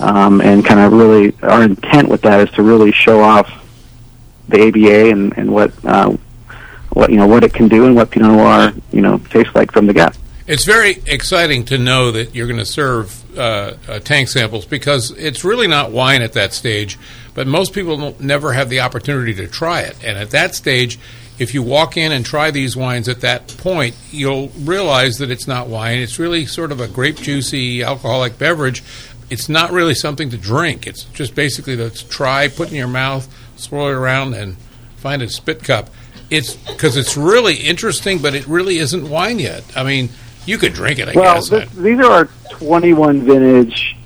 um, 0.00 0.40
and 0.40 0.64
kind 0.64 0.80
of 0.80 0.92
really 0.92 1.34
our 1.42 1.62
intent 1.62 2.08
with 2.08 2.22
that 2.22 2.40
is 2.40 2.54
to 2.56 2.62
really 2.62 2.90
show 2.90 3.20
off 3.20 3.50
the 4.48 4.60
AVA 4.60 5.10
and, 5.10 5.36
and 5.38 5.52
what 5.52 5.72
uh, 5.84 6.16
what 6.90 7.10
you 7.10 7.16
know 7.16 7.26
what 7.26 7.44
it 7.44 7.54
can 7.54 7.68
do 7.68 7.86
and 7.86 7.94
what 7.94 8.10
Pinot 8.10 8.32
Noir 8.32 8.72
you 8.90 9.00
know 9.00 9.18
tastes 9.30 9.54
like 9.54 9.70
from 9.70 9.86
the 9.86 9.94
Gap. 9.94 10.16
It's 10.46 10.66
very 10.66 11.02
exciting 11.06 11.64
to 11.66 11.78
know 11.78 12.10
that 12.10 12.34
you're 12.34 12.46
going 12.46 12.58
to 12.58 12.66
serve 12.66 13.38
uh, 13.38 13.74
uh, 13.88 13.98
tank 14.00 14.28
samples 14.28 14.66
because 14.66 15.10
it's 15.12 15.42
really 15.42 15.66
not 15.66 15.90
wine 15.90 16.20
at 16.20 16.34
that 16.34 16.52
stage. 16.52 16.98
But 17.32 17.46
most 17.46 17.72
people 17.72 18.14
never 18.20 18.52
have 18.52 18.68
the 18.68 18.80
opportunity 18.80 19.32
to 19.34 19.48
try 19.48 19.80
it, 19.80 19.96
and 20.04 20.18
at 20.18 20.30
that 20.30 20.54
stage, 20.54 20.98
if 21.38 21.52
you 21.52 21.62
walk 21.62 21.96
in 21.96 22.12
and 22.12 22.24
try 22.24 22.50
these 22.50 22.76
wines 22.76 23.08
at 23.08 23.22
that 23.22 23.48
point, 23.58 23.96
you'll 24.12 24.48
realize 24.60 25.18
that 25.18 25.30
it's 25.30 25.48
not 25.48 25.66
wine. 25.66 25.98
It's 25.98 26.18
really 26.18 26.46
sort 26.46 26.70
of 26.70 26.80
a 26.80 26.86
grape 26.86 27.16
juicy 27.16 27.82
alcoholic 27.82 28.38
beverage. 28.38 28.84
It's 29.30 29.48
not 29.48 29.72
really 29.72 29.94
something 29.94 30.30
to 30.30 30.36
drink. 30.36 30.86
It's 30.86 31.04
just 31.04 31.34
basically 31.34 31.76
to 31.76 31.90
try, 32.08 32.48
put 32.48 32.68
in 32.68 32.76
your 32.76 32.86
mouth, 32.86 33.26
swirl 33.56 33.88
it 33.88 33.94
around, 33.94 34.34
and 34.34 34.56
find 34.96 35.22
a 35.22 35.28
spit 35.28 35.64
cup. 35.64 35.90
It's 36.30 36.54
because 36.54 36.96
it's 36.96 37.16
really 37.16 37.56
interesting, 37.56 38.18
but 38.18 38.34
it 38.34 38.46
really 38.46 38.78
isn't 38.78 39.08
wine 39.08 39.40
yet. 39.40 39.64
I 39.76 39.82
mean, 39.82 40.10
you 40.46 40.58
could 40.58 40.72
drink 40.72 40.98
it, 40.98 41.08
I 41.08 41.12
well, 41.14 41.34
guess. 41.36 41.48
this, 41.48 41.70
these 41.72 41.98
are 41.98 42.10
our 42.10 42.24
21 42.50 43.22
vintage. 43.22 43.96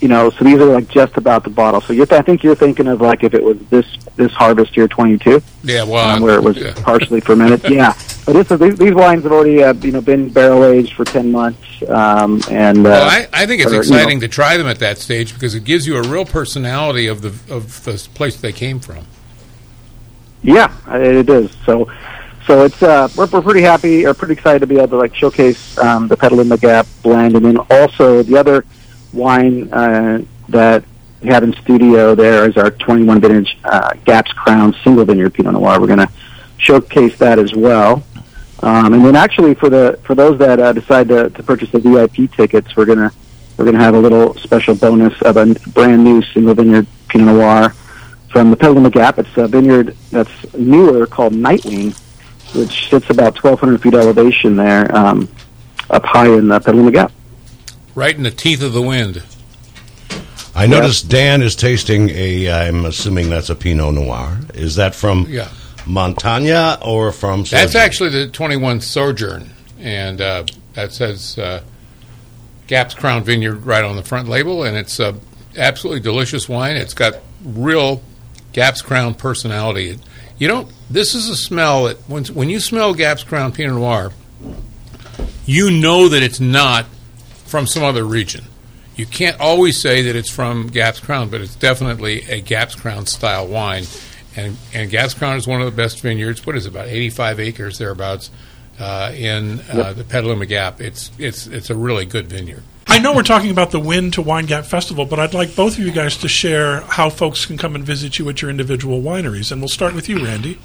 You 0.00 0.08
know, 0.08 0.30
so 0.30 0.44
these 0.44 0.58
are 0.58 0.64
like 0.64 0.88
just 0.88 1.16
about 1.16 1.44
the 1.44 1.50
bottle. 1.50 1.80
So 1.80 1.92
you're, 1.92 2.12
I 2.12 2.22
think 2.22 2.42
you're 2.42 2.56
thinking 2.56 2.88
of 2.88 3.00
like 3.00 3.22
if 3.22 3.34
it 3.34 3.42
was 3.42 3.56
this 3.70 3.86
this 4.16 4.32
harvest 4.32 4.76
year 4.76 4.88
22, 4.88 5.40
yeah, 5.62 5.84
well, 5.84 6.16
um, 6.16 6.22
where 6.22 6.34
it 6.34 6.42
was 6.42 6.56
yeah. 6.56 6.74
partially 6.74 7.20
fermented. 7.20 7.70
yeah, 7.70 7.92
but 8.26 8.32
this, 8.32 8.48
these, 8.58 8.76
these 8.76 8.94
wines 8.94 9.22
have 9.22 9.30
already 9.30 9.62
uh, 9.62 9.72
you 9.74 9.92
know 9.92 10.00
been 10.00 10.28
barrel 10.28 10.64
aged 10.64 10.94
for 10.94 11.04
10 11.04 11.30
months, 11.30 11.60
um, 11.88 12.42
and 12.50 12.78
uh, 12.78 12.90
Well, 12.90 13.08
I, 13.08 13.28
I 13.32 13.46
think 13.46 13.62
it's 13.62 13.70
or, 13.70 13.74
you 13.74 13.80
exciting 13.80 14.18
know- 14.18 14.26
to 14.26 14.28
try 14.28 14.56
them 14.56 14.66
at 14.66 14.80
that 14.80 14.98
stage 14.98 15.34
because 15.34 15.54
it 15.54 15.62
gives 15.62 15.86
you 15.86 15.96
a 15.96 16.02
real 16.02 16.24
personality 16.24 17.06
of 17.06 17.22
the 17.22 17.28
of 17.54 17.84
the 17.84 18.08
place 18.12 18.36
they 18.36 18.52
came 18.52 18.80
from. 18.80 19.06
Yeah, 20.42 20.74
it 20.88 21.30
is. 21.30 21.52
So, 21.64 21.88
so 22.46 22.64
it's 22.64 22.82
uh, 22.82 23.08
we're, 23.16 23.26
we're 23.26 23.42
pretty 23.42 23.62
happy 23.62 24.04
or 24.06 24.14
pretty 24.14 24.34
excited 24.34 24.60
to 24.60 24.66
be 24.66 24.76
able 24.76 24.88
to 24.88 24.96
like 24.96 25.14
showcase 25.14 25.78
um, 25.78 26.08
the 26.08 26.16
Petaluma 26.16 26.56
Gap 26.56 26.86
blend, 27.02 27.36
and 27.36 27.44
then 27.44 27.56
also 27.70 28.22
the 28.22 28.36
other 28.36 28.64
wine 29.12 29.72
uh, 29.72 30.22
that 30.48 30.84
we 31.22 31.28
have 31.28 31.44
in 31.44 31.52
studio 31.54 32.14
there 32.14 32.48
is 32.48 32.56
our 32.56 32.70
21 32.70 33.20
vintage 33.20 33.58
uh, 33.64 33.94
Gaps 34.04 34.32
Crown 34.32 34.74
single 34.82 35.04
vineyard 35.04 35.34
Pinot 35.34 35.52
Noir. 35.52 35.80
We're 35.80 35.86
going 35.86 36.00
to 36.00 36.10
showcase 36.58 37.16
that 37.18 37.38
as 37.38 37.54
well. 37.54 38.02
Um, 38.62 38.94
and 38.94 39.04
then 39.04 39.16
actually 39.16 39.54
for 39.54 39.68
the 39.68 39.98
for 40.04 40.14
those 40.14 40.38
that 40.38 40.60
uh, 40.60 40.72
decide 40.72 41.08
to, 41.08 41.30
to 41.30 41.42
purchase 41.42 41.70
the 41.70 41.80
VIP 41.80 42.30
tickets, 42.32 42.76
we're 42.76 42.86
gonna 42.86 43.10
we're 43.56 43.64
gonna 43.64 43.78
have 43.78 43.94
a 43.94 43.98
little 43.98 44.34
special 44.34 44.76
bonus 44.76 45.20
of 45.22 45.36
a 45.36 45.54
brand 45.70 46.04
new 46.04 46.22
single 46.22 46.54
vineyard 46.54 46.86
Pinot 47.08 47.34
Noir 47.34 47.70
from 48.30 48.50
the 48.50 48.56
Petaluma 48.56 48.90
Gap. 48.90 49.18
It's 49.18 49.36
a 49.36 49.48
vineyard 49.48 49.96
that's 50.10 50.54
newer 50.54 51.06
called 51.06 51.32
Nightwing, 51.32 52.00
which 52.54 52.90
sits 52.90 53.08
about 53.10 53.42
1,200 53.42 53.80
feet 53.82 53.94
elevation 53.94 54.56
there, 54.56 54.94
um, 54.94 55.28
up 55.90 56.04
high 56.04 56.28
in 56.28 56.48
the 56.48 56.58
Petaluma 56.60 56.90
Gap. 56.90 57.12
Right 57.94 58.16
in 58.16 58.22
the 58.22 58.30
teeth 58.30 58.62
of 58.62 58.72
the 58.72 58.82
wind. 58.82 59.22
I 60.54 60.66
noticed 60.66 61.08
Dan 61.08 61.40
is 61.42 61.56
tasting 61.56 62.10
a. 62.10 62.50
I'm 62.50 62.84
assuming 62.84 63.30
that's 63.30 63.48
a 63.50 63.54
Pinot 63.54 63.94
Noir. 63.94 64.38
Is 64.54 64.76
that 64.76 64.94
from 64.94 65.26
Yeah. 65.28 65.48
Montagna 65.86 66.78
or 66.86 67.10
from? 67.12 67.44
That's 67.44 67.74
actually 67.74 68.10
the 68.10 68.28
21 68.28 68.80
Sojourn, 68.82 69.50
and 69.78 70.20
uh, 70.20 70.44
that 70.74 70.92
says 70.92 71.38
uh, 71.38 71.62
Gaps 72.66 72.94
Crown 72.94 73.24
Vineyard 73.24 73.64
right 73.66 73.82
on 73.84 73.96
the 73.96 74.02
front 74.02 74.28
label, 74.28 74.62
and 74.62 74.76
it's 74.76 75.00
a 75.00 75.14
absolutely 75.56 76.00
delicious 76.00 76.48
wine. 76.48 76.76
It's 76.76 76.94
got 76.94 77.14
real 77.44 78.02
Gaps 78.52 78.82
Crown 78.82 79.14
personality. 79.14 79.98
You 80.38 80.48
don't. 80.48 80.68
This 80.90 81.14
is 81.14 81.28
a 81.28 81.36
smell 81.36 81.84
that 81.84 81.98
when 82.08 82.24
when 82.26 82.50
you 82.50 82.60
smell 82.60 82.94
Gaps 82.94 83.22
Crown 83.24 83.52
Pinot 83.52 83.76
Noir, 83.76 84.12
you 85.46 85.70
know 85.70 86.08
that 86.08 86.22
it's 86.22 86.40
not 86.40 86.86
from 87.46 87.66
some 87.66 87.82
other 87.82 88.04
region. 88.04 88.44
You 88.94 89.06
can't 89.06 89.38
always 89.40 89.80
say 89.80 90.02
that 90.02 90.16
it's 90.16 90.28
from 90.28 90.66
Gaps 90.66 91.00
Crown, 91.00 91.30
but 91.30 91.40
it's 91.40 91.54
definitely 91.54 92.22
a 92.28 92.40
Gaps 92.40 92.74
Crown 92.74 93.06
style 93.06 93.46
wine. 93.46 93.84
And, 94.36 94.56
and 94.72 94.90
Gaps 94.90 95.14
Crown 95.14 95.36
is 95.36 95.46
one 95.46 95.60
of 95.60 95.66
the 95.66 95.76
best 95.76 96.00
vineyards. 96.00 96.44
What 96.46 96.56
is 96.56 96.66
it, 96.66 96.70
about 96.70 96.88
85 96.88 97.40
acres 97.40 97.78
thereabouts 97.78 98.30
uh, 98.78 99.12
in 99.14 99.60
uh, 99.70 99.92
the 99.94 100.04
Petaluma 100.04 100.46
Gap? 100.46 100.80
It's, 100.80 101.10
it's, 101.18 101.46
it's 101.46 101.70
a 101.70 101.74
really 101.74 102.06
good 102.06 102.28
vineyard. 102.28 102.62
I 102.88 102.98
know 102.98 103.14
we're 103.14 103.22
talking 103.22 103.50
about 103.50 103.70
the 103.70 103.80
Wind 103.80 104.12
to 104.14 104.22
Wine 104.22 104.46
Gap 104.46 104.64
Festival, 104.64 105.04
but 105.06 105.18
I'd 105.18 105.32
like 105.34 105.56
both 105.56 105.78
of 105.78 105.84
you 105.84 105.92
guys 105.92 106.16
to 106.18 106.28
share 106.28 106.80
how 106.82 107.08
folks 107.08 107.46
can 107.46 107.56
come 107.56 107.74
and 107.74 107.84
visit 107.84 108.18
you 108.18 108.28
at 108.28 108.42
your 108.42 108.50
individual 108.50 109.00
wineries. 109.00 109.50
And 109.50 109.60
we'll 109.60 109.68
start 109.68 109.94
with 109.94 110.08
you, 110.08 110.24
Randy. 110.24 110.58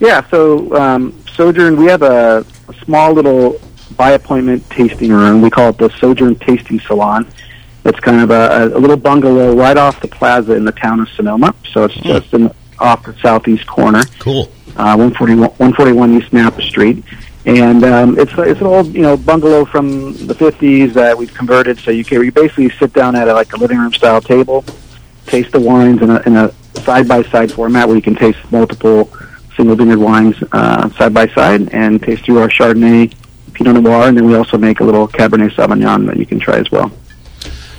Yeah, 0.00 0.26
so 0.30 0.74
um, 0.74 1.22
Sojourn, 1.34 1.76
we 1.76 1.86
have 1.86 2.02
a, 2.02 2.44
a 2.68 2.74
small 2.84 3.12
little 3.12 3.60
by 3.96 4.12
appointment 4.12 4.68
tasting 4.70 5.12
room. 5.12 5.42
We 5.42 5.50
call 5.50 5.70
it 5.70 5.78
the 5.78 5.90
Sojourn 5.98 6.36
Tasting 6.36 6.80
Salon. 6.80 7.26
It's 7.84 8.00
kind 8.00 8.20
of 8.20 8.30
a, 8.30 8.74
a 8.74 8.78
little 8.78 8.96
bungalow 8.96 9.54
right 9.54 9.76
off 9.76 10.00
the 10.00 10.08
plaza 10.08 10.54
in 10.54 10.64
the 10.64 10.72
town 10.72 11.00
of 11.00 11.08
Sonoma. 11.10 11.54
So 11.72 11.84
it's 11.84 11.94
just 11.96 12.32
in, 12.32 12.50
off 12.78 13.04
the 13.04 13.14
southeast 13.20 13.66
corner, 13.66 14.02
cool. 14.18 14.44
uh, 14.76 14.94
141, 14.96 15.40
141 15.50 16.22
East 16.22 16.32
Napa 16.32 16.62
Street. 16.62 17.02
And 17.48 17.82
um, 17.82 18.18
it's 18.18 18.32
it's 18.36 18.60
an 18.60 18.66
old 18.66 18.88
you 18.88 19.00
know 19.00 19.16
bungalow 19.16 19.64
from 19.64 20.12
the 20.26 20.34
50s 20.34 20.92
that 20.92 21.16
we've 21.16 21.32
converted. 21.32 21.78
So 21.78 21.90
you 21.90 22.04
can 22.04 22.22
you 22.22 22.30
basically 22.30 22.68
sit 22.68 22.92
down 22.92 23.16
at 23.16 23.26
a, 23.26 23.32
like 23.32 23.50
a 23.54 23.56
living 23.56 23.78
room 23.78 23.94
style 23.94 24.20
table, 24.20 24.66
taste 25.24 25.52
the 25.52 25.60
wines 25.60 26.02
in 26.02 26.10
a, 26.10 26.20
in 26.26 26.36
a 26.36 26.52
side 26.80 27.08
by 27.08 27.22
side 27.22 27.50
format 27.50 27.86
where 27.86 27.96
you 27.96 28.02
can 28.02 28.14
taste 28.14 28.38
multiple 28.52 29.10
single 29.56 29.76
vineyard 29.76 29.98
wines 29.98 30.38
side 30.96 31.14
by 31.14 31.26
side 31.28 31.72
and 31.72 32.02
taste 32.02 32.26
through 32.26 32.38
our 32.38 32.48
Chardonnay, 32.48 33.14
Pinot 33.54 33.82
Noir, 33.82 34.08
and 34.08 34.16
then 34.18 34.26
we 34.26 34.34
also 34.34 34.58
make 34.58 34.80
a 34.80 34.84
little 34.84 35.08
Cabernet 35.08 35.50
Sauvignon 35.52 36.06
that 36.06 36.18
you 36.18 36.26
can 36.26 36.38
try 36.38 36.58
as 36.58 36.70
well. 36.70 36.92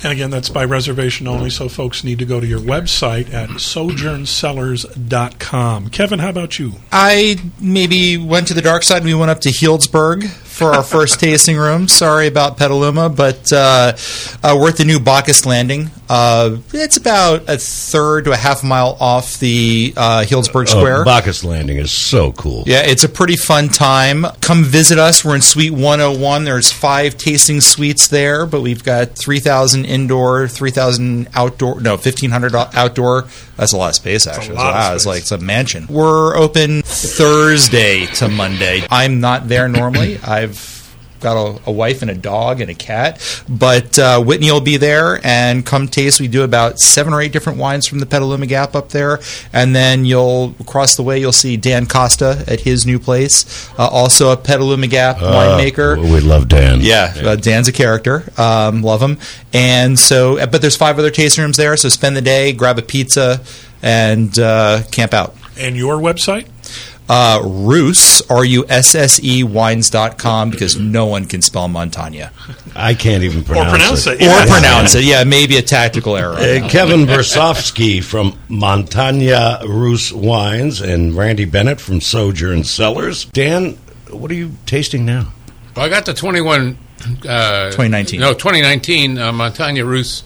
And 0.02 0.14
again, 0.14 0.30
that's 0.30 0.48
by 0.50 0.64
reservation 0.64 1.28
only, 1.28 1.50
so 1.50 1.68
folks 1.68 2.06
need 2.06 2.20
to 2.20 2.26
go 2.26 2.40
to 2.40 2.48
your 2.48 2.60
website 2.60 3.34
at 3.34 3.50
sojourncellars.com. 3.50 5.90
Kevin, 5.90 6.20
how 6.20 6.30
about 6.30 6.58
you? 6.58 6.72
I 6.92 7.36
maybe 7.60 8.18
went 8.18 8.48
to 8.48 8.54
the 8.54 8.62
dark 8.62 8.84
side. 8.84 9.04
We 9.04 9.14
went 9.14 9.30
up 9.30 9.42
to 9.42 9.50
Healdsburg 9.50 10.24
for 10.60 10.76
our 10.76 10.84
first 10.84 11.22
tasting 11.22 11.56
room. 11.56 11.88
Sorry 11.88 12.28
about 12.28 12.58
Petaluma, 12.58 13.10
but 13.10 13.52
uh, 13.54 13.94
uh, 14.44 14.58
we're 14.60 14.70
at 14.70 14.76
the 14.76 14.84
new 14.84 15.00
Bacchus 15.00 15.46
Landing. 15.46 15.90
Uh, 16.10 16.58
it's 16.74 16.98
about 16.98 17.48
a 17.48 17.58
third 17.58 18.26
to 18.26 18.32
a 18.32 18.36
half 18.36 18.64
mile 18.64 18.98
off 19.00 19.40
the 19.40 19.94
uh, 19.96 20.24
Healdsburg 20.28 20.68
Square. 20.68 21.02
Oh, 21.02 21.06
Bacchus 21.06 21.46
Landing 21.46 21.78
is 21.78 21.92
so 21.92 22.34
cool. 22.34 22.64
Yeah, 22.66 22.82
it's 22.84 23.04
a 23.04 23.10
pretty 23.10 23.38
fun 23.38 23.70
time. 23.70 24.26
Come 24.42 24.64
visit 24.64 24.98
us. 24.98 25.24
We're 25.24 25.36
in 25.36 25.42
Suite 25.42 25.72
101. 25.72 26.44
There's 26.44 26.72
five 26.72 27.16
tasting 27.16 27.62
suites 27.62 28.08
there, 28.08 28.46
but 28.46 28.62
we've 28.62 28.84
got 28.84 29.12
3,000 29.12 29.86
indoor, 29.86 30.48
3,000 30.48 31.30
outdoor, 31.36 31.80
no, 31.80 31.92
1,500 31.92 32.56
outdoor. 32.56 33.26
That's 33.56 33.74
a 33.74 33.78
lot 33.78 33.90
of 33.90 33.96
space, 33.96 34.26
actually. 34.26 34.56
lot 34.56 34.70
of 34.70 34.76
wow, 34.76 34.96
it's 34.96 35.06
like 35.06 35.20
it's 35.20 35.32
a 35.32 35.38
mansion. 35.38 35.86
We're 35.88 36.36
open 36.36 36.82
Thursday 36.82 38.08
to 38.16 38.30
Monday. 38.30 38.82
I'm 38.90 39.20
not 39.20 39.48
there 39.48 39.68
normally. 39.68 40.18
I've 40.24 40.49
got 41.20 41.36
a, 41.36 41.70
a 41.70 41.72
wife 41.72 42.02
and 42.02 42.10
a 42.10 42.16
dog 42.16 42.62
and 42.62 42.70
a 42.70 42.74
cat, 42.74 43.44
but 43.50 44.00
uh, 44.00 44.22
Whitney 44.24 44.52
will 44.52 44.62
be 44.62 44.78
there 44.78 45.20
and 45.26 45.66
come 45.66 45.88
taste. 45.88 46.20
We 46.20 46.28
do 46.28 46.44
about 46.44 46.80
seven 46.80 47.14
or 47.14 47.22
eight 47.22 47.34
different 47.34 47.60
wines 47.60 47.88
from 47.88 48.00
the 48.00 48.06
Petaluma 48.06 48.46
Gap 48.46 48.76
up 48.76 48.90
there, 48.90 49.20
and 49.52 49.76
then 49.76 50.06
you'll 50.06 50.56
across 50.60 50.96
the 50.96 51.04
way 51.04 51.20
you'll 51.20 51.32
see 51.32 51.58
Dan 51.58 51.86
Kosta 51.86 52.48
at 52.48 52.62
his 52.62 52.86
new 52.86 53.00
place, 53.00 53.70
uh, 53.78 53.88
also 53.88 54.32
a 54.32 54.38
Petaluma 54.38 54.88
Gap 54.88 55.18
winemaker. 55.18 55.98
Uh, 55.98 56.14
we 56.14 56.20
love 56.22 56.48
Dan. 56.48 56.80
Yeah, 56.82 57.14
uh, 57.18 57.36
Dan's 57.36 57.68
a 57.68 57.74
character. 57.74 58.24
Um, 58.38 58.82
love 58.82 59.02
him. 59.02 59.18
And 59.54 59.98
so, 59.98 60.38
uh, 60.38 60.46
but 60.46 60.62
there's 60.62 60.78
five 60.78 60.98
other 61.00 61.12
tasting 61.12 61.44
rooms 61.44 61.58
there. 61.58 61.76
So 61.76 61.90
spend 61.90 62.16
the 62.16 62.22
day, 62.22 62.54
grab 62.54 62.78
a 62.78 62.82
pizza, 62.82 63.42
and 63.82 64.38
uh, 64.40 64.84
camp 64.92 65.14
out. 65.14 65.36
And 65.58 65.76
your 65.76 65.98
website? 65.98 66.48
Uh, 67.10 67.42
Russe, 67.44 68.22
R 68.30 68.46
U 68.46 68.66
S 68.70 68.94
S 68.94 69.20
E 69.24 69.44
wines.com 69.44 70.52
because 70.52 70.78
no 70.78 71.08
one 71.08 71.26
can 71.26 71.42
spell 71.42 71.68
Montagna. 71.68 72.30
I 72.76 72.94
can't 72.94 73.24
even 73.24 73.44
pronounce, 73.44 73.68
or 73.68 73.72
pronounce 73.72 74.08
it. 74.08 74.22
Or 74.22 74.26
yeah. 74.26 74.46
pronounce 74.46 74.94
it. 74.94 75.04
Yeah, 75.04 75.24
maybe 75.24 75.58
a 75.58 75.64
tactical 75.64 76.16
error. 76.16 76.36
Uh, 76.36 76.70
Kevin 76.70 77.08
Bersofsky 77.08 78.04
from 78.04 78.34
Montagna 78.48 79.64
Russe 79.64 80.12
Wines 80.12 80.82
and 80.82 81.16
Randy 81.16 81.46
Bennett 81.46 81.82
from 81.82 82.00
Sojourn 82.00 82.64
Cellars. 82.64 83.26
Dan, 83.26 83.72
what 84.12 84.30
are 84.30 84.36
you 84.36 84.52
tasting 84.68 85.04
now? 85.04 85.34
Well, 85.76 85.88
I 85.88 85.90
got 85.90 86.06
the 86.06 86.14
21. 86.14 86.78
Uh, 87.28 87.72
2019. 87.72 88.20
No, 88.20 88.34
2019 88.34 89.18
uh, 89.18 89.32
Montagna 89.32 89.88
Russe 89.88 90.24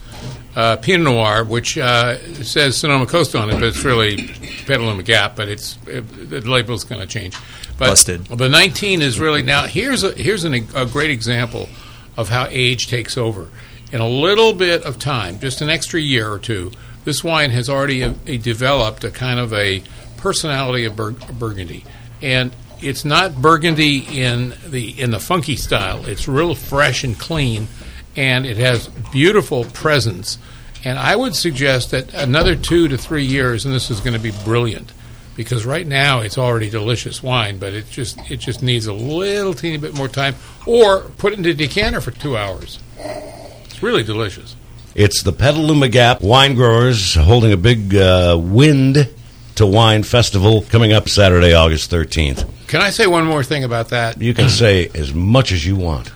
uh, 0.55 0.77
Pinot 0.77 1.05
Noir, 1.05 1.43
which 1.43 1.77
uh, 1.77 2.17
says 2.43 2.77
Sonoma 2.77 3.05
Coast 3.05 3.35
on 3.35 3.49
it, 3.49 3.53
but 3.53 3.63
it's 3.63 3.83
really 3.83 4.27
Petaluma 4.65 5.03
Gap, 5.03 5.35
but 5.35 5.49
it's 5.49 5.77
it, 5.87 6.29
the 6.29 6.41
label's 6.41 6.83
going 6.83 7.01
to 7.01 7.07
change. 7.07 7.35
But 7.77 7.89
Busted. 7.89 8.25
The 8.25 8.49
19 8.49 9.01
is 9.01 9.19
really 9.19 9.41
now. 9.41 9.65
Here's 9.65 10.03
a 10.03 10.11
here's 10.13 10.43
an, 10.43 10.53
a 10.75 10.85
great 10.85 11.09
example 11.09 11.69
of 12.15 12.29
how 12.29 12.47
age 12.49 12.87
takes 12.87 13.17
over. 13.17 13.49
In 13.91 14.01
a 14.01 14.07
little 14.07 14.53
bit 14.53 14.83
of 14.83 14.99
time, 14.99 15.39
just 15.39 15.61
an 15.61 15.69
extra 15.69 15.99
year 15.99 16.31
or 16.31 16.39
two, 16.39 16.71
this 17.03 17.23
wine 17.23 17.51
has 17.51 17.69
already 17.69 18.03
uh 18.03 18.13
a, 18.27 18.37
developed 18.37 19.03
a 19.03 19.11
kind 19.11 19.39
of 19.39 19.53
a 19.53 19.83
personality 20.17 20.85
of 20.85 20.95
Bur- 20.95 21.11
Burgundy, 21.11 21.83
and 22.21 22.55
it's 22.81 23.05
not 23.05 23.41
Burgundy 23.41 23.99
in 23.99 24.53
the 24.67 25.01
in 25.01 25.11
the 25.11 25.19
funky 25.19 25.55
style. 25.55 26.05
It's 26.05 26.27
real 26.27 26.53
fresh 26.53 27.03
and 27.03 27.17
clean, 27.17 27.67
and 28.15 28.45
it 28.45 28.57
has 28.57 28.87
beautiful 29.11 29.65
presence. 29.65 30.37
And 30.85 30.99
I 30.99 31.15
would 31.15 31.35
suggest 31.35 31.91
that 31.91 32.13
another 32.13 32.55
two 32.55 32.87
to 32.89 32.97
three 32.97 33.23
years, 33.23 33.65
and 33.65 33.73
this 33.73 33.89
is 33.89 33.99
going 34.01 34.13
to 34.13 34.19
be 34.19 34.31
brilliant. 34.43 34.91
because 35.35 35.65
right 35.65 35.87
now 35.87 36.19
it's 36.19 36.37
already 36.37 36.69
delicious 36.69 37.23
wine, 37.23 37.57
but 37.57 37.73
it 37.73 37.89
just 37.89 38.19
it 38.29 38.37
just 38.37 38.61
needs 38.61 38.85
a 38.85 38.93
little 38.93 39.53
teeny 39.55 39.77
bit 39.77 39.95
more 39.95 40.07
time, 40.07 40.35
or 40.67 41.01
put 41.17 41.33
it 41.33 41.39
into 41.39 41.53
decanter 41.55 42.01
for 42.01 42.11
two 42.11 42.37
hours. 42.37 42.79
It's 42.99 43.81
really 43.81 44.03
delicious. 44.03 44.55
It's 44.93 45.23
the 45.23 45.31
Petaluma 45.33 45.87
Gap 45.87 46.21
Wine 46.21 46.53
Growers 46.53 47.15
holding 47.15 47.51
a 47.51 47.57
big 47.57 47.95
uh, 47.95 48.37
Wind 48.39 49.09
to 49.55 49.65
Wine 49.65 50.03
Festival 50.03 50.61
coming 50.69 50.93
up 50.93 51.09
Saturday, 51.09 51.53
August 51.55 51.89
13th. 51.89 52.47
Can 52.67 52.81
I 52.81 52.91
say 52.91 53.07
one 53.07 53.25
more 53.25 53.43
thing 53.43 53.63
about 53.63 53.89
that? 53.89 54.21
You 54.21 54.35
can 54.35 54.49
say 54.49 54.89
as 54.93 55.13
much 55.13 55.51
as 55.51 55.65
you 55.65 55.75
want. 55.75 56.11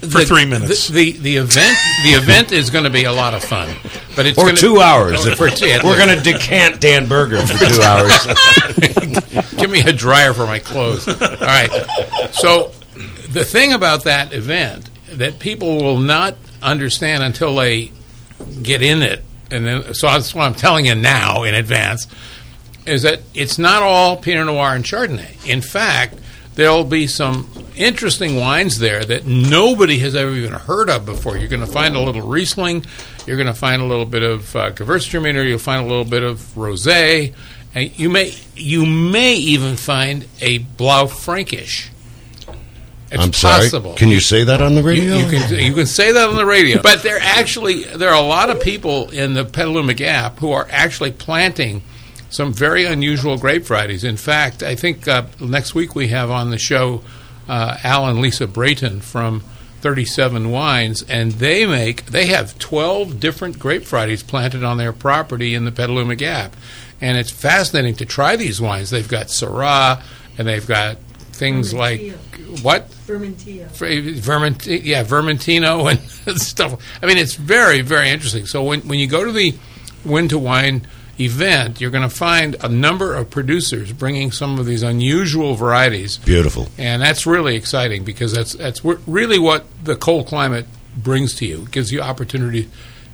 For 0.00 0.24
three 0.24 0.44
minutes. 0.44 0.88
The, 0.88 1.12
the, 1.12 1.18
the 1.18 1.36
event 1.38 1.76
the 2.04 2.10
event 2.10 2.52
is 2.52 2.70
going 2.70 2.84
to 2.84 2.90
be 2.90 3.04
a 3.04 3.12
lot 3.12 3.34
of 3.34 3.42
fun, 3.42 3.74
but 4.14 4.26
it's 4.26 4.38
Or 4.38 4.46
gonna, 4.46 4.56
two 4.56 4.80
hours. 4.80 5.26
Or 5.26 5.34
for 5.34 5.48
two, 5.48 5.66
yeah, 5.66 5.80
We're 5.84 5.96
going 5.96 6.16
to 6.16 6.22
decant 6.22 6.80
Dan 6.80 7.08
Berger 7.08 7.40
for 7.44 7.58
two 7.58 7.80
hours. 7.82 8.12
Give 9.56 9.70
me 9.70 9.80
a 9.80 9.92
dryer 9.92 10.34
for 10.34 10.46
my 10.46 10.60
clothes. 10.60 11.08
All 11.08 11.14
right. 11.14 11.70
So 12.30 12.72
the 13.30 13.44
thing 13.44 13.72
about 13.72 14.04
that 14.04 14.32
event 14.32 14.88
that 15.10 15.40
people 15.40 15.82
will 15.82 15.98
not 15.98 16.36
understand 16.62 17.22
until 17.24 17.56
they 17.56 17.92
get 18.62 18.82
in 18.82 19.02
it, 19.02 19.24
and 19.50 19.66
then, 19.66 19.94
so 19.94 20.06
that's 20.06 20.34
what 20.34 20.44
I'm 20.44 20.54
telling 20.54 20.86
you 20.86 20.94
now 20.94 21.42
in 21.42 21.54
advance, 21.54 22.06
is 22.86 23.02
that 23.02 23.22
it's 23.34 23.58
not 23.58 23.82
all 23.82 24.16
Pinot 24.16 24.46
Noir 24.46 24.74
and 24.74 24.84
Chardonnay. 24.84 25.46
In 25.48 25.60
fact, 25.60 26.14
there'll 26.58 26.82
be 26.82 27.06
some 27.06 27.48
interesting 27.76 28.34
wines 28.34 28.80
there 28.80 29.04
that 29.04 29.24
nobody 29.24 30.00
has 30.00 30.16
ever 30.16 30.32
even 30.32 30.52
heard 30.52 30.90
of 30.90 31.06
before. 31.06 31.36
You're 31.36 31.46
going 31.48 31.64
to 31.64 31.70
find 31.72 31.94
a 31.94 32.00
little 32.00 32.22
Riesling, 32.26 32.84
you're 33.26 33.36
going 33.36 33.46
to 33.46 33.54
find 33.54 33.80
a 33.80 33.84
little 33.84 34.04
bit 34.04 34.24
of 34.24 34.56
uh, 34.56 34.72
Gewürztraminer, 34.72 35.46
you'll 35.46 35.60
find 35.60 35.84
a 35.84 35.88
little 35.88 36.04
bit 36.04 36.24
of 36.24 36.40
Rosé, 36.56 37.32
and 37.76 37.96
you 37.96 38.10
may 38.10 38.34
you 38.56 38.84
may 38.84 39.34
even 39.36 39.76
find 39.76 40.26
a 40.40 40.58
Blaufränkisch. 40.58 41.90
It's 43.10 43.22
I'm 43.22 43.32
sorry. 43.32 43.60
possible. 43.66 43.94
Can 43.94 44.08
you 44.08 44.18
say 44.18 44.42
that 44.42 44.60
on 44.60 44.74
the 44.74 44.80
You, 44.80 44.86
radio? 44.88 45.16
you 45.16 45.30
can 45.30 45.58
you 45.64 45.72
can 45.74 45.86
say 45.86 46.10
that 46.10 46.28
on 46.28 46.34
the 46.34 46.44
radio, 46.44 46.82
but 46.82 47.04
there 47.04 47.18
actually 47.20 47.84
there 47.84 48.08
are 48.08 48.20
a 48.20 48.26
lot 48.26 48.50
of 48.50 48.60
people 48.60 49.10
in 49.10 49.34
the 49.34 49.44
Petaluma 49.44 49.94
Gap 49.94 50.40
who 50.40 50.50
are 50.50 50.66
actually 50.72 51.12
planting 51.12 51.82
some 52.30 52.52
very 52.52 52.84
unusual 52.84 53.38
grape 53.38 53.64
varieties. 53.64 54.04
In 54.04 54.16
fact, 54.16 54.62
I 54.62 54.74
think 54.74 55.08
uh, 55.08 55.26
next 55.40 55.74
week 55.74 55.94
we 55.94 56.08
have 56.08 56.30
on 56.30 56.50
the 56.50 56.58
show 56.58 57.02
uh, 57.48 57.78
Al 57.82 58.06
and 58.06 58.20
Lisa 58.20 58.46
Brayton 58.46 59.00
from 59.00 59.40
37 59.80 60.50
Wines, 60.50 61.02
and 61.02 61.32
they 61.32 61.66
make 61.66 62.06
they 62.06 62.26
have 62.26 62.58
12 62.58 63.20
different 63.20 63.58
grape 63.58 63.84
varieties 63.84 64.22
planted 64.22 64.64
on 64.64 64.76
their 64.76 64.92
property 64.92 65.54
in 65.54 65.64
the 65.64 65.72
Petaluma 65.72 66.16
Gap, 66.16 66.56
and 67.00 67.16
it's 67.16 67.30
fascinating 67.30 67.94
to 67.96 68.04
try 68.04 68.36
these 68.36 68.60
wines. 68.60 68.90
They've 68.90 69.08
got 69.08 69.26
Syrah, 69.26 70.02
and 70.36 70.48
they've 70.48 70.66
got 70.66 70.98
things 71.32 71.72
like 71.72 72.12
what 72.62 72.90
Vermentino. 73.06 74.20
Vermont, 74.20 74.66
yeah, 74.66 75.04
Vermentino 75.04 75.90
and 75.90 76.40
stuff. 76.40 76.82
I 77.02 77.06
mean, 77.06 77.16
it's 77.18 77.34
very, 77.34 77.80
very 77.80 78.10
interesting. 78.10 78.46
So 78.46 78.64
when 78.64 78.80
when 78.82 78.98
you 78.98 79.06
go 79.06 79.24
to 79.24 79.32
the 79.32 79.54
Wind 80.04 80.30
to 80.30 80.38
Wine 80.38 80.86
event, 81.20 81.80
you're 81.80 81.90
going 81.90 82.08
to 82.08 82.14
find 82.14 82.56
a 82.62 82.68
number 82.68 83.14
of 83.14 83.30
producers 83.30 83.92
bringing 83.92 84.30
some 84.32 84.58
of 84.58 84.66
these 84.66 84.82
unusual 84.82 85.54
varieties, 85.54 86.18
Beautiful. 86.18 86.68
and 86.78 87.02
that's 87.02 87.26
really 87.26 87.56
exciting 87.56 88.04
because 88.04 88.32
that's 88.32 88.52
that's 88.54 88.84
really 88.84 89.38
what 89.38 89.64
the 89.82 89.96
cold 89.96 90.26
climate 90.26 90.66
brings 90.96 91.34
to 91.36 91.46
you. 91.46 91.62
It 91.62 91.70
gives 91.70 91.92
you 91.92 92.00
opportunity 92.00 92.68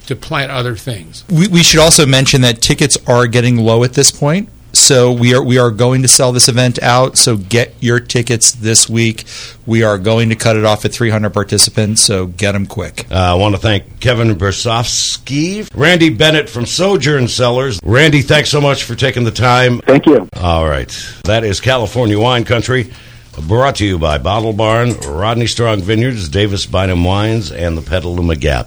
to 0.07 0.17
plant 0.17 0.51
other 0.53 0.77
things. 0.77 1.25
We, 1.31 1.49
we 1.49 1.63
should 1.63 1.81
also 1.81 2.05
mention 2.07 2.43
that 2.43 2.61
tickets 2.61 2.99
are 3.07 3.27
getting 3.27 3.57
low 3.57 3.85
at 3.85 3.95
this 3.95 4.11
point. 4.11 4.49
So 4.75 5.13
we 5.13 5.35
are 5.35 5.43
we 5.43 5.59
are 5.59 5.71
going 5.71 6.03
to 6.03 6.09
sell 6.09 6.33
this 6.33 6.49
event 6.49 6.83
out. 6.83 7.17
So 7.17 7.37
get 7.37 7.75
your 7.81 8.01
tickets 8.01 8.53
this 8.53 8.89
week. 8.89 9.25
We 9.67 9.83
are 9.83 9.99
going 9.99 10.29
to 10.29 10.35
cut 10.37 10.57
it 10.57 10.65
off 10.65 10.85
at 10.85 10.93
300 10.93 11.31
participants. 11.31 12.03
So 12.03 12.27
get 12.27 12.53
them 12.53 12.67
quick. 12.67 13.07
Uh, 13.11 13.15
I 13.15 13.35
want 13.35 13.55
to 13.55 13.61
thank 13.61 14.01
Kevin 14.01 14.35
Bersofsky, 14.35 15.69
Randy 15.75 16.11
Bennett 16.11 16.49
from 16.49 16.67
Sojourn 16.67 17.29
Cellars. 17.29 17.81
Randy, 17.83 18.23
thanks 18.23 18.51
so 18.51 18.61
much 18.61 18.85
for 18.85 18.95
taking 18.95 19.25
the 19.25 19.31
time. 19.31 19.81
Thank 19.81 20.07
you. 20.07 20.29
All 20.37 20.67
right. 20.67 20.93
That 21.25 21.45
is 21.45 21.61
California 21.61 22.19
Wine 22.19 22.45
Country, 22.45 22.93
brought 23.47 23.77
to 23.77 23.87
you 23.87 23.99
by 23.99 24.19
Bottle 24.19 24.53
Barn, 24.53 24.93
Rodney 25.01 25.47
Strong 25.47 25.83
Vineyards, 25.83 26.29
Davis 26.29 26.67
Bynum 26.67 27.05
Wines, 27.05 27.51
and 27.53 27.79
the 27.79 27.83
Petaluma 27.83 28.37
Gap. 28.37 28.67